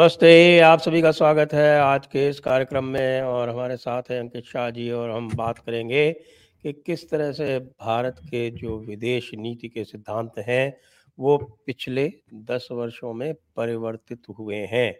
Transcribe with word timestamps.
नमस्ते, 0.00 0.60
आप 0.60 0.78
सभी 0.78 1.00
का 1.02 1.10
स्वागत 1.10 1.52
है 1.52 1.80
आज 1.80 2.06
के 2.06 2.28
इस 2.28 2.38
कार्यक्रम 2.40 2.84
में 2.84 3.22
और 3.22 3.48
हमारे 3.48 3.76
साथ 3.76 4.02
है 4.10 4.18
अंकित 4.18 4.44
शाह 4.44 4.70
जी 4.70 4.90
और 4.90 5.10
हम 5.10 5.28
बात 5.36 5.58
करेंगे 5.58 6.12
कि 6.12 6.72
किस 6.72 7.10
तरह 7.10 7.32
से 7.32 7.58
भारत 7.58 8.20
के 8.24 8.50
जो 8.50 8.78
विदेश 8.78 9.30
नीति 9.34 9.68
के 9.68 9.84
सिद्धांत 9.84 10.38
हैं, 10.38 10.76
वो 11.18 11.36
पिछले 11.66 12.12
दस 12.34 12.68
वर्षों 12.72 13.12
में 13.12 13.34
परिवर्तित 13.56 14.22
हुए 14.38 14.56
हैं। 14.56 14.94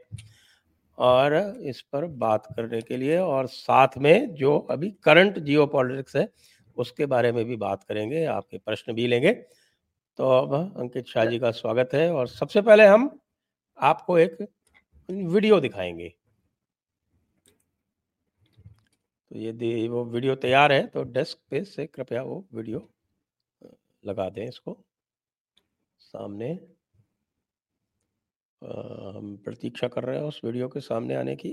और 0.98 1.56
इस 1.62 1.80
पर 1.82 2.04
बात 2.04 2.46
करने 2.46 2.80
के 2.80 2.96
लिए 2.96 3.18
और 3.18 3.46
साथ 3.46 3.98
में 3.98 4.34
जो 4.34 4.58
अभी 4.58 4.90
करंट 5.04 5.38
जियो 5.38 5.66
पॉलिटिक्स 5.66 6.16
है, 6.16 6.28
उसके 6.76 7.06
बारे 7.06 7.32
में 7.32 7.44
भी 7.44 7.56
बात 7.56 7.84
करेंगे, 7.84 8.24
आपके 8.24 8.58
प्रश्न 8.58 8.92
भी 8.92 9.06
लेंगे। 9.06 9.32
तो 9.32 10.30
अब 10.30 10.54
अंकित 10.78 11.06
शाह 11.06 11.24
जी 11.24 11.38
का 11.38 11.50
स्वागत 11.50 11.90
है 11.94 12.10
और 12.12 12.28
सबसे 12.28 12.60
पहले 12.60 12.86
हम 12.86 13.20
आपको 13.78 14.18
एक 14.18 14.48
वीडियो 15.10 15.60
दिखाएँगे। 15.60 16.08
तो 19.30 19.38
ये 19.38 19.88
वो 19.88 20.04
वीडियो 20.04 20.34
तैयार 20.36 20.72
है 20.72 20.86
तो 20.86 21.02
डेस्क 21.12 21.38
पे 21.50 21.62
से 21.64 21.86
कृपया 21.86 22.22
वो 22.22 22.44
वीडियो 22.54 22.88
लगा 24.04 24.28
दें 24.30 24.46
इसको। 24.48 24.76
सामने 26.00 26.52
आ, 28.62 28.70
हम 29.16 29.36
प्रतीक्षा 29.44 29.88
कर 29.88 30.04
रहे 30.04 30.16
हैं 30.18 30.24
उस 30.24 30.40
वीडियो 30.44 30.68
के 30.68 30.80
सामने 30.80 31.14
आने 31.14 31.36
की। 31.36 31.50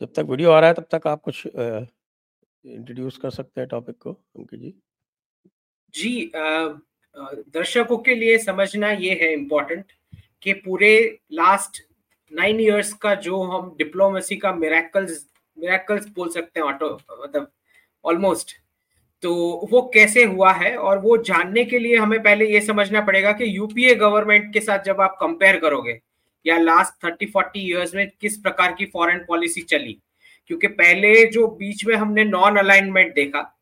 जब 0.00 0.12
तक 0.16 0.26
वीडियो 0.30 0.50
आ 0.52 0.58
रहा 0.60 0.68
है 0.70 0.74
तब 0.74 0.86
तक 0.92 1.06
आप 1.06 1.20
कुछ 1.22 1.46
इंट्रोड्यूस 2.64 3.16
कर 3.16 3.30
सकते 3.30 3.60
हैं 3.60 3.68
टॉपिक 3.68 3.96
को, 3.98 4.12
अंकित 4.12 4.60
जी? 4.60 4.74
जी 5.94 6.30
दर्शकों 7.50 7.98
के 7.98 8.14
लिए 8.14 8.38
समझना 8.38 8.90
ये 8.90 9.14
है 9.14 9.32
इम्पोर्टेंट 9.32 9.84
कि 10.42 10.52
पूरे 10.52 11.18
लास्ट 11.32 11.82
नाइन 12.32 12.60
इयर्स 12.60 12.92
का 12.92 13.14
जो 13.14 13.42
हम 13.42 13.74
डिप्लोमेसी 13.78 14.36
का 14.36 14.52
मेरेकल्स 14.54 15.26
मेरेकल्स 15.58 16.08
बोल 16.08 16.28
सकते 16.28 16.60
हैं 16.60 16.66
ऑटो 16.66 17.00
मतलब 17.22 17.52
ऑलमोस्ट 18.04 18.52
तो 19.22 19.34
वो 19.70 19.90
कैसे 19.94 20.24
हुआ 20.24 20.52
है 20.52 20.76
और 20.76 20.98
वो 20.98 21.16
जानने 21.16 21.64
के 21.64 21.78
लिए 21.78 21.96
हमें 21.96 22.22
पहले 22.22 22.52
ये 22.52 22.60
समझना 22.60 23.00
पड़ेगा 23.00 23.32
कि 23.32 23.56
यूपीए 23.56 23.94
गवर्नमेंट 23.94 24.52
के 24.52 24.60
साथ 24.60 24.84
जब 24.84 25.00
आप 25.00 25.16
कंपेयर 25.20 25.58
करोगे, 25.60 26.00
या 26.46 26.58
लास्ट 26.58 27.04
थर्टी 27.04 27.26
फोर्टी 27.26 27.60
इयर्स 27.60 27.94
में 27.94 28.10
किस 28.20 28.36
प्रकार 28.36 28.72
की 28.72 28.86
फॉरेन 28.86 29.24
पॉलिसी 29.28 29.62
चली 29.62 30.02
क्योंकि 30.48 30.66
पहले 30.66 31.24
जो 31.26 31.46
बीच 31.48 31.84
में 31.86 31.94
हमने 31.96 32.24
नॉन 32.24 32.56
अलाइनमेंट 32.56 33.14
देखा 33.14 33.58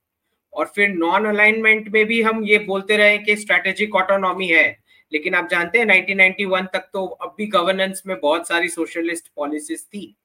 और 0.52 0.66
फिर 0.66 0.88
नॉन 0.88 1.24
अलाइनमेंट 1.26 1.88
में 1.88 2.04
भी 2.06 2.22
हम 2.22 2.44
ये 2.44 2.58
बोलते 2.58 2.96
रहे 2.96 3.18
कि 3.18 3.36
स्ट्रेटेजिक 3.36 3.94
ऑटोनॉमी 3.94 4.46
है। 4.46 4.78
लेकिन 5.12 5.34
आप 5.34 5.48
जानते 5.50 5.78
हैं 5.78 5.86
1991 5.86 6.66
तक 6.72 6.88
तो 6.92 7.06
अब 7.06 7.34
भी 7.38 7.46
गवर्नेंस 7.46 8.02
में 8.06 8.18
बहुत 8.20 8.48
सारी 8.48 8.68
सोशलिस्ट 8.68 9.28
पॉलिसीज़ 9.36 9.84
थी 9.84 10.16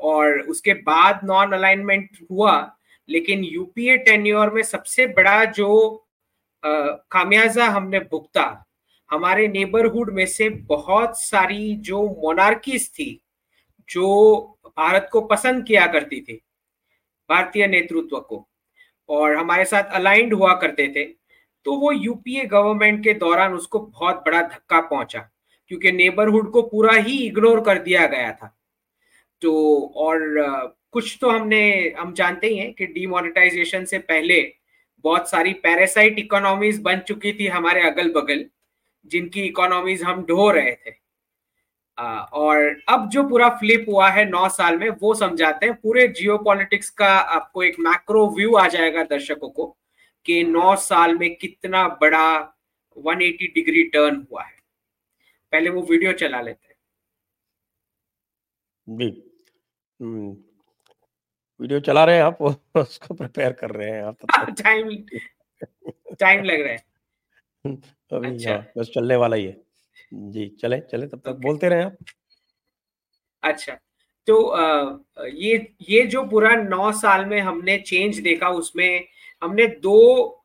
और 0.00 0.38
उसके 0.40 0.74
बाद 0.74 1.20
नॉन 1.24 1.52
अलाइनमेंट 1.52 2.18
हुआ। 2.30 2.76
लेकिन 3.08 3.44
यूपीए 3.44 3.96
टेन्योर 3.96 4.50
में 4.50 4.62
सबसे 4.62 5.06
बड़ा 5.06 5.44
जो 5.44 6.06
खामियाजा 7.12 7.66
हमने 7.66 7.98
भुगता 7.98 8.64
हमारे 9.10 9.48
नेबरहुड 9.48 10.12
में 10.14 10.26
से 10.26 10.48
बहुत 10.48 11.20
सारी 11.20 11.74
जो 11.76 12.02
मोनार्कीज 12.22 12.88
थी, 12.90 13.20
जो 13.88 14.53
भारत 14.78 15.08
को 15.12 15.20
पसंद 15.22 15.64
किया 15.66 15.86
करती 15.88 16.20
थी, 16.20 16.40
भारतीय 17.30 17.66
नेतृत्व 17.66 18.18
को, 18.20 18.46
और 19.08 19.36
हमारे 19.36 19.64
साथ 19.64 19.92
अलाइंड 19.94 20.34
हुआ 20.34 20.54
करते 20.56 20.88
थे 20.96 21.04
तो 21.66 21.74
वो 21.76 21.90
यूपीए 21.92 22.44
गवर्नमेंट 22.46 23.02
के 23.04 23.12
दौरान 23.14 23.52
उसको 23.54 23.78
बहुत 23.80 24.16
बड़ा 24.26 24.40
धक्का 24.42 24.80
पहुँचा, 24.80 25.18
क्योंकि 25.70 25.92
नेबरहुड 25.92 26.50
को 26.52 26.62
पूरा 26.62 26.92
ही 26.94 27.16
इग्नोर 27.18 27.60
कर 27.60 27.78
दिया 27.78 28.06
गया 28.06 28.32
था। 28.32 28.56
तो 29.42 29.52
और 29.96 30.74
कुछ 30.92 31.16
तो 31.20 31.30
हमने, 31.30 31.94
हम 31.98 32.12
जानते 32.14 32.46
ही 32.46 32.56
हैं 32.56 32.72
कि 32.72 32.86
डीमोनेटाइजेशन 32.88 33.84
से 33.84 33.98
पहले 34.00 34.40
बहुत 35.04 35.30
सारी 35.30 35.52
पैरासाइट 35.54 36.18
इकोनॉमीज 36.18 36.80
बन 36.80 36.98
चुकी 36.98 37.32
थी 37.32 37.46
हमारे 37.48 37.82
अगल 37.82 38.12
बगल 38.12 38.44
जिनकी 39.10 39.42
इकोनॉमीज 39.42 40.02
हम 40.02 40.22
ढो 40.26 40.50
रहे 40.50 40.72
थे। 40.76 40.90
और 42.02 42.82
अब 42.88 43.08
जो 43.08 43.28
पूरा 43.28 43.48
फ्लिप 43.48 43.86
हुआ 43.88 44.08
है 44.08 44.24
नौ 44.24 44.48
साल 44.48 44.78
में 44.78 44.90
वो 44.90 45.14
समझाते 45.14 45.66
हैं। 45.66 45.74
पूरे 45.74 46.08
जियो 46.08 46.44
का 46.98 47.18
आपको 47.18 47.62
एक 47.62 47.76
मैक्रो 47.80 48.30
व्यू 48.30 48.54
आ 48.54 48.68
जाएगा 48.68 49.04
दर्शकों 49.04 49.48
को 49.48 49.76
कि 50.24 50.44
नौ 50.44 50.76
साल 50.76 51.18
में 51.18 51.36
कितना 51.36 51.88
बड़ा 51.88 52.54
180 52.98 53.46
डिग्री 53.54 53.84
टर्न 53.84 54.26
हुआ 54.32 54.42
है। 54.42 54.54
पहले 55.52 55.70
वो 55.70 55.82
वीडियो 55.82 56.12
चला 56.12 56.40
लेते 56.40 56.66
हैं। 56.66 56.74
जी। 58.88 59.06
वीडियो 60.02 61.78
हम्म। 61.78 61.80
चला 61.80 62.04
रहे 62.04 62.16
हैं 62.16 62.22
आप 62.22 62.42
उसको 62.76 63.14
प्रिपेयर 63.14 63.52
कर 63.52 63.70
रहे 63.70 63.90
हैं 63.90 64.02
आप। 64.02 64.16
टाइम 64.62 65.06
टाइम 66.20 66.44
लग 66.44 66.60
रहा 66.60 66.72
है। 66.72 66.84
अभी 68.12 68.34
अच्छा। 68.34 68.52
हाँ, 68.52 68.66
बस 68.78 68.90
चलने 68.94 69.16
वाला 69.16 69.36
ही 69.36 69.44
है। 69.44 69.73
जी 70.12 70.46
चले 70.60 70.78
चले 70.90 71.06
तब 71.06 71.22
तक 71.26 71.38
बोलते 71.42 71.68
रहे 71.68 71.82
आप। 71.82 71.96
अच्छा 73.42 73.78
तो 74.28 74.42
आ, 74.44 74.98
ये 75.26 75.74
ये 75.88 76.02
जो 76.06 76.22
पूरा 76.24 76.54
नौ 76.56 76.90
साल 76.92 77.24
में 77.26 77.40
हमने 77.40 77.76
चेंज 77.78 78.18
देखा 78.20 78.48
उसमें 78.50 79.04
हमने 79.42 79.66
दो 79.82 80.40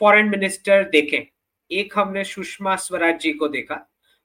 फॉरेन 0.00 0.28
मिनिस्टर 0.28 0.82
देखे। 0.90 1.26
एक 1.70 1.92
हमने 1.98 2.24
सुषमा 2.24 2.74
स्वराज 2.76 3.20
जी 3.20 3.32
को 3.32 3.48
देखा 3.48 3.80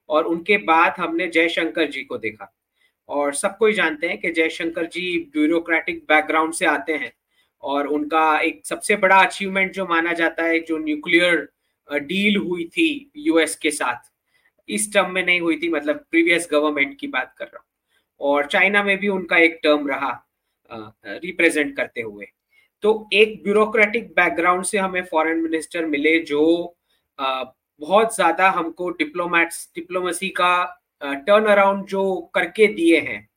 और 0.08 0.24
उनके 0.24 0.56
बाद 0.58 0.94
हमने 0.98 1.26
जयशंकर 1.28 1.90
जी 1.90 2.02
को 2.04 2.18
देखा। 2.18 2.52
और 3.08 3.34
सब 3.34 3.56
कोई 3.58 3.72
जानते 3.72 4.08
हैं 4.08 4.18
कि 4.20 4.30
जयशंकर 4.32 4.86
जी 4.86 5.18
ब्यूरोक्रेटिक 5.32 6.04
बैकग्राउंड 6.08 6.54
से 6.54 6.66
आते 6.66 6.92
हैं 6.92 7.12
और 7.62 7.86
उनका 7.86 8.38
एक 8.40 8.64
सबसे 8.66 8.96
बड़ा 8.96 9.22
अचीवमेंट 9.24 9.72
जो 9.72 9.86
माना 9.86 10.12
जाता 10.12 10.44
है 10.44 10.60
जो 10.60 10.78
न्यूक्लियर 10.78 11.48
डील 11.88 12.36
हुई 12.36 12.64
थी 12.68 13.10
यूएस 13.16 13.56
के 13.56 13.70
साथ 13.70 14.10
इस 14.72 14.92
टर्म 14.92 15.10
में 15.10 15.24
नहीं 15.24 15.40
हुई 15.40 15.56
थी 15.56 15.68
मतलब 15.70 16.04
प्रीवियस 16.10 16.48
गवर्नमेंट 16.52 16.98
की 16.98 17.06
बात 17.08 17.34
कर 17.38 17.44
रहा 17.44 17.58
हूँ। 17.58 17.66
और 18.20 18.46
चाइना 18.46 18.82
में 18.82 18.96
भी 18.98 19.08
उनका 19.08 19.36
एक 19.38 19.58
टर्म 19.62 19.88
रहा 19.88 20.10
रिप्रेजेंट 21.04 21.74
करते 21.76 22.00
हुए। 22.00 22.26
तो 22.82 23.08
एक 23.12 23.42
ब्यूरोक्रेटिक 23.42 24.06
बैकग्राउंड 24.12 24.64
से 24.64 24.78
हमें 24.78 25.02
फॉरेन 25.04 25.38
मिनिस्टर 25.38 25.86
मिले 25.86 26.18
जो 26.24 26.42
बहुत 27.18 28.14
ज़्यादा 28.14 28.48
हमको 28.50 28.88
डिप्लोमेट्स 28.92 29.68
डिप्लोमेसी 29.74 30.28
का 30.40 30.54
टर्न 31.02 31.46
अराउंड 31.46 31.86
जो 31.86 32.04
करके 32.34 32.66
दिए 32.74 33.00
हैं 33.00 33.28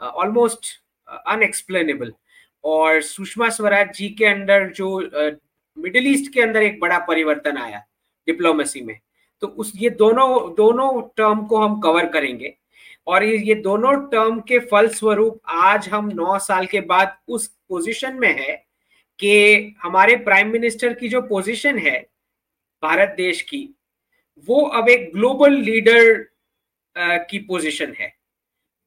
ऑलमोस्ट 0.00 0.66
अनएक्सप्लेनेबल 1.08 2.12
और 2.64 3.00
सुषमा 3.02 3.48
स्वराज 3.50 3.94
जी 3.96 4.08
के 4.10 4.24
अंदर 4.26 4.68
जो 4.72 4.96
मिडिल 5.76 6.06
ईस्ट 6.06 6.32
के 6.34 6.40
अंदर 6.40 6.62
एक 6.62 6.80
बड़ा 6.80 6.98
परिवर्तन 7.06 7.56
आया 7.58 7.82
डिप्लोमेसी 8.28 8.80
में। 8.80 8.98
तो 9.42 9.46
उस 9.48 9.72
ये 9.76 9.90
दोनों 9.92 10.54
दोनों 10.54 10.90
टर्म 11.16 11.44
को 11.46 11.56
हम 11.58 11.80
कवर 11.80 12.06
करेंगे। 12.08 12.54
और 13.06 13.24
ये 13.24 13.38
ये 13.38 13.54
दोनों 13.62 13.94
टर्म 14.08 14.40
के 14.40 14.58
फल 14.66 14.88
स्वरूप 14.90 15.40
आज 15.48 15.88
हम 15.88 16.10
नौ 16.14 16.38
साल 16.40 16.66
के 16.66 16.80
बाद 16.86 17.16
उस 17.28 17.46
पोजीशन 17.68 18.14
में 18.14 18.32
है 18.38 18.54
कि 19.18 19.74
हमारे 19.82 20.16
प्राइम 20.24 20.52
मिनिस्टर 20.52 20.92
की 20.92 21.08
जो 21.08 21.20
पोजीशन 21.22 21.78
है 21.78 21.98
भारत 22.82 23.14
देश 23.16 23.42
की 23.42 23.68
वो 24.48 24.60
अब 24.78 24.88
एक 24.88 25.10
ग्लोबल 25.14 25.52
लीडर 25.60 26.14
की 26.96 27.38
पोजीशन 27.40 27.92
है। 27.98 28.12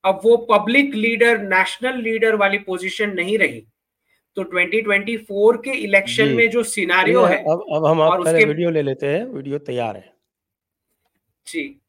अब 0.04 0.20
वो 0.24 0.36
पब्लिक 0.50 0.96
लीडर 0.96 1.38
नेशनल 1.44 2.02
लीडर 2.02 2.36
वाली 2.36 2.58
पोजीशन 2.58 3.14
नहीं 3.14 3.38
रही। 3.38 3.62
तो 4.38 4.44
2024 4.46 5.58
के 5.58 5.72
इलेक्शन 5.74 6.30
में 6.30 6.50
जो 6.52 6.64
सिनारियो 6.66 7.24
है 7.24 7.38
अब 7.44 7.66
अब 7.76 7.86
हम 7.86 8.02
आप 8.02 8.20
उसके 8.20 8.46
वीडियो 8.46 8.70
ले 8.70 8.82
लेते 8.82 9.08
हैं। 9.08 9.24
वीडियो 9.26 9.58
तैयार 9.60 9.96
है। 9.96 10.15
जी। 11.48 11.80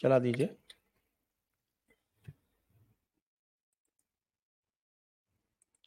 चला 0.00 0.18
दीजिए। 0.18 0.48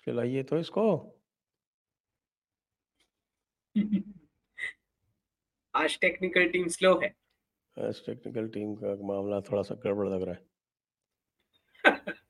चलाइए 0.08 0.44
तो 0.44 0.58
इसको। 0.58 0.84
आज 5.74 5.98
टेक्निकल 6.02 6.48
टीम 6.50 6.68
स्लो 6.68 7.00
है। 7.00 7.14
आज 7.78 8.06
टेक्निकल 8.06 8.48
टीम 8.48 8.74
का 8.76 8.96
मामला 9.08 9.40
थोड़ा 9.42 9.62
सा 9.62 9.76
गड़बड़ 9.76 10.08
लग 10.08 10.22
रहा 10.22 10.36
है। 10.36 10.46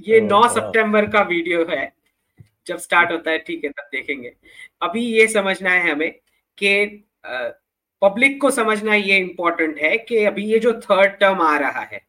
ये 0.00 0.20
9 0.20 0.40
हाँ। 0.42 0.48
सितंबर 0.54 1.06
का 1.10 1.22
वीडियो 1.22 1.64
है। 1.70 1.92
जब 2.66 2.76
स्टार्ट 2.78 3.12
होता 3.12 3.30
है 3.30 3.38
ठीक 3.38 3.64
है 3.64 3.70
तब 3.70 3.88
देखेंगे। 3.92 4.32
अभी 4.82 5.04
ये 5.06 5.26
समझना 5.28 5.70
है 5.70 5.90
हमें 5.90 6.10
कि 6.58 6.86
पब्लिक 8.02 8.40
को 8.40 8.50
समझना 8.50 8.94
ये 8.94 9.18
इंपॉर्टेंट 9.18 9.78
है 9.78 9.96
कि 9.98 10.24
अभी 10.24 10.44
ये 10.44 10.58
जो 10.58 10.72
थर्ड 10.80 11.12
टर्म 11.20 11.42
आ 11.42 11.56
रहा 11.58 11.82
है 11.82 12.00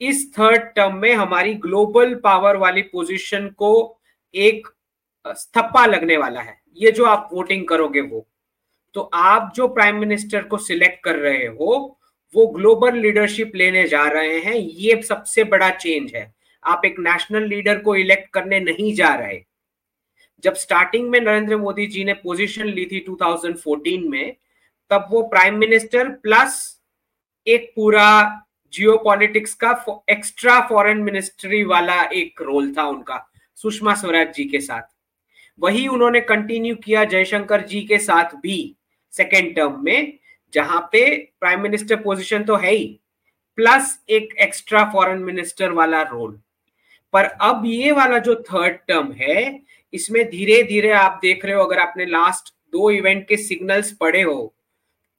इस 0.00 0.32
थर्ड 0.38 0.62
टर्म 0.74 0.96
में 0.96 1.12
हमारी 1.14 1.54
ग्लोबल 1.56 2.14
पावर 2.14 2.56
वाली 2.56 2.82
पोजीशन 2.82 3.48
को 3.58 4.00
एक 4.34 4.68
स्थप्पा 5.26 5.84
लगने 5.86 6.16
वाला 6.16 6.40
है। 6.40 6.60
ये 6.76 6.90
जो 6.90 7.04
आप 7.04 7.28
वोटिंग 7.32 7.66
करोगे 7.68 8.00
वो। 8.00 8.26
तो 8.94 9.00
आप 9.00 9.52
जो 9.54 9.68
प्राइम 9.68 9.96
मिनिस्टर 9.96 10.42
को 10.42 10.58
सिलेक्ट 10.58 11.04
कर 11.04 11.16
रहे 11.16 11.46
हो, 11.46 11.98
वो 12.34 12.46
ग्लोबल 12.46 12.96
लीडरशिप 12.96 13.52
लेने 13.54 13.88
जा 13.88 14.08
रहे 14.08 14.38
हैं, 14.38 14.54
ये 14.54 15.02
सबसे 15.02 15.44
बड़ा 15.44 15.70
चेंज 15.70 16.14
है। 16.14 16.34
आप 16.64 16.82
एक 16.84 16.96
नेशनल 16.98 17.42
लीडर 17.42 17.78
को 17.78 17.96
इलेक्ट 17.96 18.32
करने 18.32 18.60
नहीं 18.60 18.94
जा 18.94 19.14
रहे। 19.14 19.44
जब 20.42 20.54
स्टार्टिंग 20.54 21.10
में 21.10 21.20
नरेंद्र 21.20 21.56
मोदी 21.56 21.86
जी 21.86 22.04
ने 22.04 22.14
पोजीशन 22.14 22.64
ली 22.64 22.84
थी 22.84 23.00
2014 23.00 24.10
में, 24.10 24.36
तब 24.90 25.08
वो 25.10 25.22
प्राइम 25.22 25.58
मिनिस्टर 25.58 26.08
प्लस 26.08 26.80
एक 27.46 27.72
पूरा 27.76 28.40
जियो 28.72 28.96
पॉलिटिक्स 28.96 29.54
का 29.54 30.02
एक्स्ट्रा 30.10 30.60
फॉरेन 30.60 30.98
मिनिस्ट्री 30.98 31.64
वाला 31.64 32.02
एक 32.02 32.42
रोल 32.42 32.74
था 32.78 32.82
उनका, 32.82 33.30
सुषमा 33.54 33.94
स्वराज 33.94 34.34
जी 34.34 34.44
के 34.44 34.60
साथ। 34.60 34.82
वही 35.60 35.88
उन्होंने 35.88 36.20
कंटिन्यू 36.20 36.76
किया 36.76 37.04
जयशंकर 37.04 37.60
जी 37.60 37.82
के 37.82 37.98
साथ 37.98 38.36
भी। 38.36 38.76
सेकेंड 39.18 39.54
टर्म 39.56 39.84
में, 39.84 40.18
जहाँ 40.52 40.88
पे 40.92 41.04
प्राइम 41.40 41.60
मिनिस्टर 41.62 41.96
पोजीशन 42.02 42.44
तो 42.44 42.56
है 42.56 42.70
ही 42.70 42.98
प्लस 43.58 43.98
एक 44.10 44.34
एक्स्ट्रा 44.40 44.84
फॉरेन 44.92 45.18
मिनिस्टर 45.22 45.70
वाला 45.72 46.02
रोल 46.02 46.38
पर 47.14 47.24
अब 47.24 47.62
ये 47.66 47.92
वाला 47.92 48.18
जो 48.18 48.34
थर्ड 48.42 48.76
टर्म 48.88 49.12
है, 49.12 49.60
इसमें 49.92 50.24
धीरे 50.30 50.62
धीरे 50.62 50.90
आप 50.92 51.18
देख 51.22 51.44
रहे 51.44 51.54
हो, 51.54 51.62
अगर 51.62 51.78
आपने 51.78 52.06
लास्ट 52.06 52.52
दो 52.72 52.90
इवेंट 52.90 53.26
के 53.28 53.36
सिग्नल्स 53.38 53.92
पढ़े 53.92 54.22
हो 54.22 54.54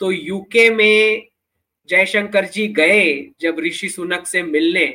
तो 0.02 0.12
यूके 0.12 0.70
में 0.70 1.28
जयशंकर 1.90 2.46
जी 2.46 2.68
गए 2.74 3.06
जब 3.42 3.60
ऋषि 3.60 3.90
सुनक 3.90 4.28
से 4.28 4.44
मिलने 4.44 4.86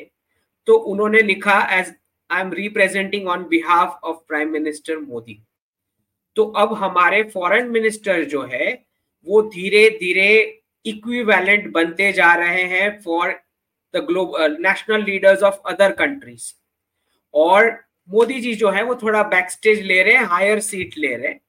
तो 0.67 0.77
उन्होंने 0.93 1.23
लिखा 1.23 1.59
as 1.73 1.93
I 2.31 2.41
am 2.41 2.53
representing 2.53 3.29
on 3.29 3.43
behalf 3.49 4.01
of 4.05 4.17
prime 4.29 4.53
minister 4.53 4.99
Modi 4.99 5.39
तो 6.37 6.45
अब 6.57 6.75
हमारे 6.75 7.23
फॉरेन 7.35 7.69
मिनिस्टर 7.71 8.25
जो 8.25 8.43
है 8.53 8.73
वो 9.27 9.43
धीरे 9.45 9.89
धीरे 10.01 10.29
इक्विवेलेंट 10.85 11.71
बनते 11.73 12.13
जा 12.13 12.33
रहे 12.35 12.63
हैं 12.71 12.89
for 13.03 13.31
the 13.95 14.05
global 14.07 14.57
national 14.61 15.05
leaders 15.05 15.43
of 15.43 15.59
other 15.67 15.93
countries 15.95 16.53
और 17.35 17.71
मोदी 18.09 18.41
जी 18.41 18.55
जो 18.55 18.71
है 18.71 18.83
वो 18.85 18.95
थोड़ा 18.95 19.23
बैक 19.25 19.51
स्टेज 19.51 19.81
ले 19.83 20.03
रहे 20.03 20.15
हैं 20.15 20.25
हायर 20.27 20.61
सीट 20.61 20.99
ले 20.99 21.15
रहे 21.15 21.29
हैं। 21.29 21.41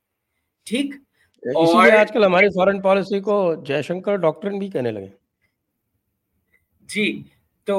ठीक? 0.67 0.93
और 1.43 1.89
आजकल 1.89 2.25
हमारी 2.25 2.49
फॉरेन 2.49 2.79
पॉलिसी 2.81 3.19
को 3.21 3.63
जयशंकर 3.67 4.17
डॉक्टर 4.17 4.49
भी 4.49 4.69
कहने 4.69 4.91
लगे। 4.91 5.11
जी 6.89 7.25
तो 7.67 7.77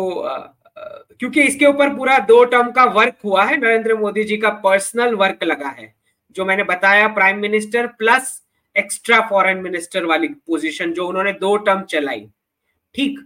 क्योंकि 1.18 1.42
इसके 1.42 1.66
ऊपर 1.66 1.94
पूरा 1.96 2.18
दो 2.28 2.44
टर्म 2.44 2.70
का 2.70 2.84
वर्क 2.92 3.16
हुआ 3.24 3.44
है 3.44 3.56
नरेंद्र 3.56 3.94
मोदी 3.94 4.24
जी 4.24 4.36
का 4.36 4.50
पर्सनल 4.64 5.14
वर्क 5.14 5.44
लगा 5.44 5.68
है। 5.68 5.94
जो 6.36 6.44
मैंने 6.44 6.62
बताया 6.64 7.06
prime 7.08 7.38
minister 7.38 7.86
plus 7.88 8.40
extra 8.76 9.20
foreign 9.20 9.58
minister 9.58 10.04
वाली 10.04 10.28
पोजीशन 10.28 10.92
जो 10.92 11.06
उन्होंने 11.08 11.32
दो 11.32 11.56
टर्म 11.56 11.82
चलाई। 11.82 12.26
ठीक? 12.94 13.18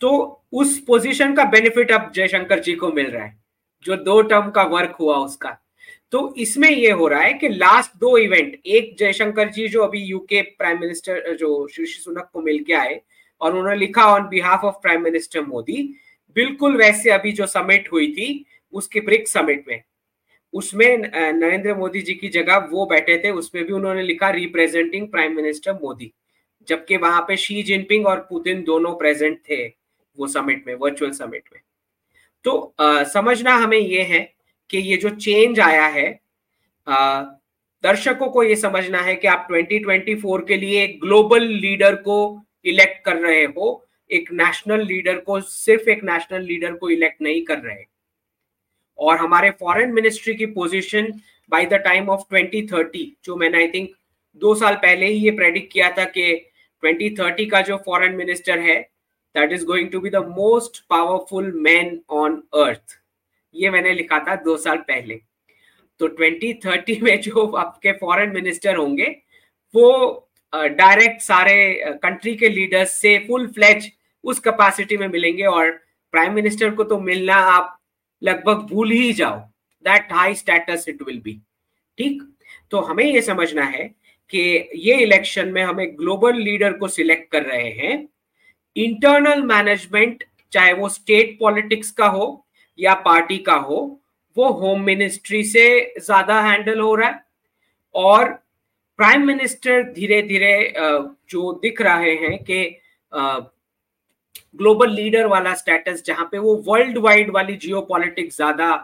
तो 0.00 0.44
उस 0.52 0.78
पोजीशन 0.78 1.34
का 1.34 1.44
बेनिफिट 1.44 1.92
अब 1.92 2.10
जयशंकर 2.14 2.60
जी 2.60 2.74
को 2.74 2.92
मिल 2.92 3.06
रहा 3.06 3.24
है, 3.24 3.36
जो 3.84 3.96
दो 3.96 4.20
टर्म 4.22 4.50
का 4.50 4.62
वर्क 4.62 4.96
हुआ 5.00 5.16
उसका। 5.16 5.56
तो 6.12 6.34
इसमें 6.38 6.68
ये 6.70 6.90
हो 6.90 7.06
रहा 7.08 7.20
है 7.20 7.32
कि 7.32 7.48
लास्ट 7.48 7.96
दो 7.96 8.16
इवेंट 8.18 8.60
एक 8.66 8.96
जयशंकर 8.98 9.48
जी 9.48 9.68
जो 9.68 9.82
अभी 9.82 10.00
यूके 10.00 10.42
प्राइम 10.42 10.80
मिनिस्टर 10.80 11.34
जो 11.34 11.68
श्री 11.68 11.86
सुनक 11.86 12.28
को 12.32 12.42
मिल 12.42 12.62
के 12.64 12.72
आए, 12.72 13.00
और 13.40 13.56
उन्होंने 13.56 13.76
लिखा 13.76 14.04
on 14.06 14.28
behalf 14.28 14.64
of 14.64 14.74
prime 14.74 15.02
minister 15.02 15.42
Modi, 15.42 15.94
बिल्कुल 16.36 16.76
वैसे 16.76 17.10
अभी 17.10 17.32
जो 17.32 17.46
समिट 17.46 17.88
हुई 17.92 18.12
थी, 18.12 18.44
उसके 18.72 19.00
ब्रिक्स 19.00 19.32
समिट 19.32 19.64
में। 19.68 19.82
उसमें 20.52 20.98
नरेंद्र 21.32 21.74
मोदी 21.74 22.00
जी 22.00 22.14
की 22.14 22.28
जगह 22.28 22.56
वो 22.56 22.86
बैठे 22.86 23.18
थे 23.18 23.30
उसमें 23.30 23.64
भी 23.64 23.72
उन्होंने 23.72 24.02
लिखा 24.02 24.30
रिप्रेजेंटिंग 24.30 25.08
प्राइम 25.08 25.36
मिनिस्टर 25.36 25.72
मोदी 25.72 26.12
जबकि 26.68 26.96
वहाँ 26.96 27.24
पे 27.28 27.36
शी 27.36 27.62
जिनपिंग 27.62 28.06
और 28.06 28.26
पुतिन 28.30 28.62
दोनों 28.62 28.94
प्रेजेंट 28.94 29.38
थे 29.50 29.66
वो 30.18 30.26
समिट 30.26 30.66
में 30.66 30.74
वर्चुअल 30.74 31.10
समिट 31.10 31.42
में। 31.52 31.60
तो 32.44 32.74
आ, 32.80 33.02
समझना 33.04 33.54
हमें 33.54 33.78
ये 33.78 34.02
है 34.02 34.34
कि 34.70 34.78
ये 34.78 34.96
जो 34.96 35.08
चेंज 35.08 35.60
आया 35.60 35.86
है 35.86 36.20
आ, 36.88 37.22
दर्शकों 37.82 38.28
को 38.28 38.42
ये 38.42 38.56
समझना 38.56 39.00
है 39.00 39.14
कि 39.14 39.28
आप 39.28 39.48
2024 39.52 40.48
के 40.48 40.56
लिए 40.56 40.84
एक 40.84 41.00
ग्लोबल 41.00 41.42
लीडर 41.42 41.94
को 41.94 42.42
इलेक्ट 42.64 43.04
कर 43.04 43.16
रहे 43.16 43.44
हो 43.44 43.86
एक 44.10 44.32
नेशनल 44.32 44.86
लीडर 44.86 45.18
को 45.18 45.40
सिर्फ़ 45.40 45.90
एक 45.90 46.04
नेशनल 46.04 46.42
लीडर 46.42 46.72
को 46.72 46.90
इलेक्ट 46.90 47.22
नहीं 47.22 47.44
कर 47.44 47.58
रहे। 47.58 47.91
और 48.98 49.16
हमारे 49.16 49.50
फॉरेन 49.50 49.92
मिनिस्ट्री 49.92 50.34
की 50.34 50.46
position 50.46 51.12
by 51.50 51.64
the 51.64 51.74
time 51.84 52.08
of 52.10 52.22
2030 52.34 53.06
जो 53.24 53.36
मैंने 53.36 53.58
आई 53.58 53.68
थिंक 53.68 53.90
दो 54.42 54.54
साल 54.54 54.74
पहले 54.74 55.06
ही 55.06 55.24
ये 55.24 55.30
प्रेडिक्ट 55.30 55.72
किया 55.72 55.90
था 55.90 56.04
कि 56.16 56.32
2030 56.82 57.50
का 57.50 57.60
जो 57.60 57.76
फॉरेन 57.76 58.14
मिनिस्टर 58.16 58.58
है 58.58 58.80
that 59.34 59.52
is 59.52 59.64
going 59.66 59.90
to 59.90 60.00
be 60.00 60.10
the 60.10 60.24
most 60.28 60.82
powerful 60.90 61.52
man 61.60 62.00
on 62.10 62.42
earth 62.54 62.98
ये 63.54 63.70
मैंने 63.70 63.92
लिखा 63.94 64.18
था 64.28 64.36
दो 64.36 64.56
साल 64.56 64.76
पहले। 64.88 65.20
तो 66.00 66.08
2030 66.08 67.00
में 67.02 67.20
जो 67.20 67.46
आपके 67.46 67.92
फॉरेन 67.92 68.30
मिनिस्टर 68.30 68.76
होंगे, 68.76 69.06
वो 69.74 70.28
डायरेक्ट 70.52 71.20
सारे 71.22 71.54
कंट्री 72.02 72.34
के 72.36 72.48
लीडर्स 72.48 73.00
से 73.00 73.18
फुल 73.28 73.46
फ्लैच 73.46 73.90
उस 74.24 74.38
कैपेसिटी 74.38 74.96
में 74.96 75.06
मिलेंगे 75.08 75.44
और 75.44 75.70
प्राइम 76.14 76.32
मिनिस्टर 76.34 76.70
को 76.70 76.84
तो 76.84 76.98
मिलना 77.00 77.36
आप 77.52 77.78
लगभग 78.22 78.66
भूल 78.68 78.90
ही 78.90 79.12
जाओ। 79.12 79.38
That 79.84 80.12
high 80.12 80.34
status 80.34 80.84
it 80.88 81.02
will 81.02 81.20
be 81.20 81.40
ठीक? 81.98 82.22
तो 82.70 82.80
हमें 82.80 83.04
ये 83.04 83.22
समझना 83.22 83.64
है 83.64 83.84
कि 84.32 84.40
ये 84.80 84.96
इलेक्शन 85.02 85.48
में 85.48 85.62
हमें 85.62 85.86
ग्लोबल 85.98 86.36
लीडर 86.38 86.72
को 86.72 86.88
सिलेक्ट 86.88 87.30
कर 87.32 87.42
रहे 87.42 87.70
हैं। 87.70 88.08
इंटरनल 88.76 89.42
मैनेजमेंट 89.44 90.24
चाहे 90.52 90.72
वो 90.72 90.88
स्टेट 90.88 91.36
पॉलिटिक्स 91.40 91.90
का 91.90 92.06
हो 92.06 92.46
या 92.78 92.94
पार्टी 93.02 93.38
का 93.38 93.54
हो, 93.54 94.00
वो 94.36 94.48
होम 94.50 94.82
मिनिस्ट्री 94.82 95.42
से 95.44 95.94
ज़्यादा 95.98 96.40
हैंडल 96.42 96.80
हो 96.80 96.94
रहा 96.94 97.08
है 97.08 97.24
और 97.94 98.28
प्राइम 98.98 99.26
मिनिस्टर 99.26 99.82
धीरे 99.92 100.20
धीरे 100.22 100.72
जो 100.76 101.52
दिख 101.62 101.80
रहे 101.82 102.14
हैं 102.16 102.38
कि 102.40 102.64
ग्लोबल 104.56 104.90
लीडर 104.90 105.26
वाला 105.26 105.54
स्टेटस 105.54 106.02
जहाँ 106.06 106.28
पे 106.32 106.38
वो 106.38 106.54
वर्ल्ड 106.66 106.98
वाइड 106.98 107.30
वाली 107.30 107.56
जियो 107.56 107.80
पॉलिटिक्स 107.88 108.36
ज़्यादा 108.36 108.74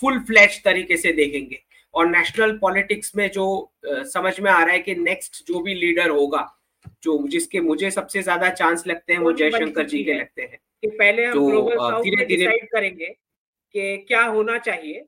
फुल 0.00 0.18
फ्लैश 0.20 0.60
तरीके 0.64 0.96
से 0.96 1.12
देखेंगे। 1.14 1.62
और 1.94 2.06
नेशनल 2.08 2.56
पॉलिटिक्स 2.58 3.12
में 3.16 3.28
जो 3.30 3.46
समझ 3.86 4.38
में 4.40 4.50
आ 4.50 4.62
रहा 4.62 4.72
है 4.72 4.78
कि 4.80 4.94
नेक्स्ट 4.94 5.46
जो 5.48 5.60
भी 5.60 5.74
लीडर 5.74 6.10
होगा 6.10 6.46
जो 7.02 7.16
जिसके 7.28 7.60
मुझे 7.60 7.90
सबसे 7.90 8.22
ज़्यादा 8.22 8.48
चांस 8.50 8.86
लगते 8.86 9.12
हैं 9.12 9.20
वो 9.20 9.32
जयशंकर 9.34 9.86
जी 9.86 10.02
के 10.04 10.14
लगते 10.14 10.42
हैं। 10.42 10.58
कि 10.82 10.88
पहले 10.88 11.24
हम 11.24 11.46
ग्लोबल 11.46 11.76
में 12.08 12.26
डिसाइड 12.28 12.68
करेंगे 12.72 13.06
कि 13.06 13.96
क्या 14.08 14.22
होना 14.24 14.58
चाहिए 14.60 15.04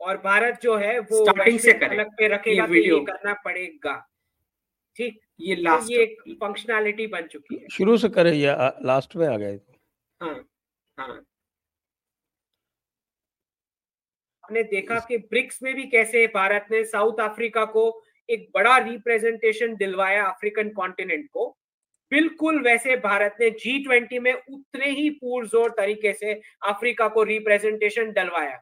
और 0.00 0.16
भारत 0.18 0.58
जो 0.62 0.76
है 0.76 0.98
वो 1.00 1.24
स्टार्टिंग 1.24 1.58
से 1.58 1.72
अलग 1.72 2.10
पे 2.10 2.28
रखेगा 2.28 2.64
वीडियो 2.66 3.00
करना 3.02 3.32
पड़ेगा। 3.44 3.94
ठीक? 4.96 5.20
ये 5.40 5.54
लास्ट 5.56 5.86
तो 5.86 5.92
ये 5.92 6.02
एक 6.02 6.22
फंक्शनैलिटी 6.40 7.06
बन 7.06 7.26
चुकी 7.26 7.56
है। 7.56 7.68
शुरू 7.72 7.96
से 7.98 8.08
करे 8.08 8.32
या 8.32 8.72
लास्ट 8.82 9.16
में 9.16 9.26
आ 9.28 9.36
गए 9.36 9.58
हाँ 10.20 10.34
हाँ। 10.98 11.16
आपने 14.44 14.62
देखा 14.62 14.98
कि 14.98 15.18
ब्रिक्स 15.18 15.62
में 15.62 15.74
भी 15.74 15.86
कैसे 15.86 16.26
भारत 16.26 16.66
ने 16.70 16.84
साउथ 16.84 17.20
अफ्रीका 17.20 17.64
को 17.64 18.02
एक 18.28 18.48
बड़ा 18.54 18.76
रिप्रेजेंटेशन 18.78 19.74
दिलवाया 19.76 20.24
अफ्रीकन 20.26 20.68
कॉन्टिनेंट 20.68 21.28
को। 21.30 21.48
बिल्कुल 22.12 22.60
वैसे 22.62 22.96
भारत 22.96 23.36
ने 23.40 23.50
जी 23.50 23.78
ट्वेंटी 23.84 24.18
में 24.18 24.32
उतने 24.32 24.90
ही 24.90 25.08
पुरजोर 25.10 25.70
तरीके 25.70 26.12
से 26.12 26.32
अफ्रीका 26.68 27.08
को 27.08 27.22
रिप्रेजेंटेशन 27.22 28.12
डलवाया 28.12 28.56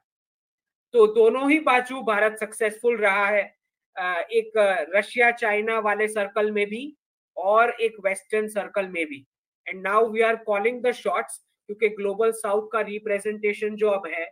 तो 0.95 1.07
दोनों 1.07 1.51
ही 1.51 1.59
बाजू 1.61 2.01
भारत 2.03 2.37
सक्सेसफुल 2.41 2.97
रहा 2.97 3.27
है। 3.27 3.58
एक 3.99 4.53
रशिया 4.95 5.31
चाइना 5.31 5.79
वाले 5.79 6.09
सर्कल 6.09 6.51
में 6.51 6.67
भी 6.67 6.97
और 7.37 7.71
एक 7.81 7.97
वेस्टर्न 8.05 8.49
सर्कल 8.49 8.89
में 8.89 9.05
भी। 9.07 9.25
And 9.67 9.83
now 9.83 10.09
we 10.11 10.21
are 10.21 10.37
calling 10.37 10.83
the 10.83 10.93
shots 10.93 11.39
क्योंकि 11.69 11.89
ग्लोबल 11.89 12.33
साउथ 12.33 12.69
का 12.73 12.81
रिप्रेजेंटेशन 12.81 13.75
जो 13.77 13.89
अब 13.89 14.07
है, 14.07 14.25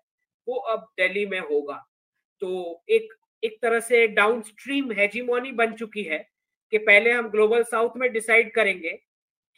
वो 0.46 0.56
अब 0.56 0.86
दिल्ली 0.96 1.26
में 1.26 1.40
होगा। 1.40 1.84
तो 2.42 2.82
एक 2.88 3.12
एक 3.42 3.58
तरह 3.62 3.80
से 3.80 4.06
डाउन 4.08 4.40
स्ट्रीम 4.42 4.92
हेजीमोनी 4.92 5.52
बन 5.52 5.72
चुकी 5.72 6.02
है 6.02 6.18
कि 6.72 6.78
पहले 6.78 7.10
हम 7.10 7.28
ग्लोबल 7.30 7.62
साउथ 7.62 7.96
में 7.96 8.12
डिसाइड 8.12 8.54
करेंगे 8.54 8.90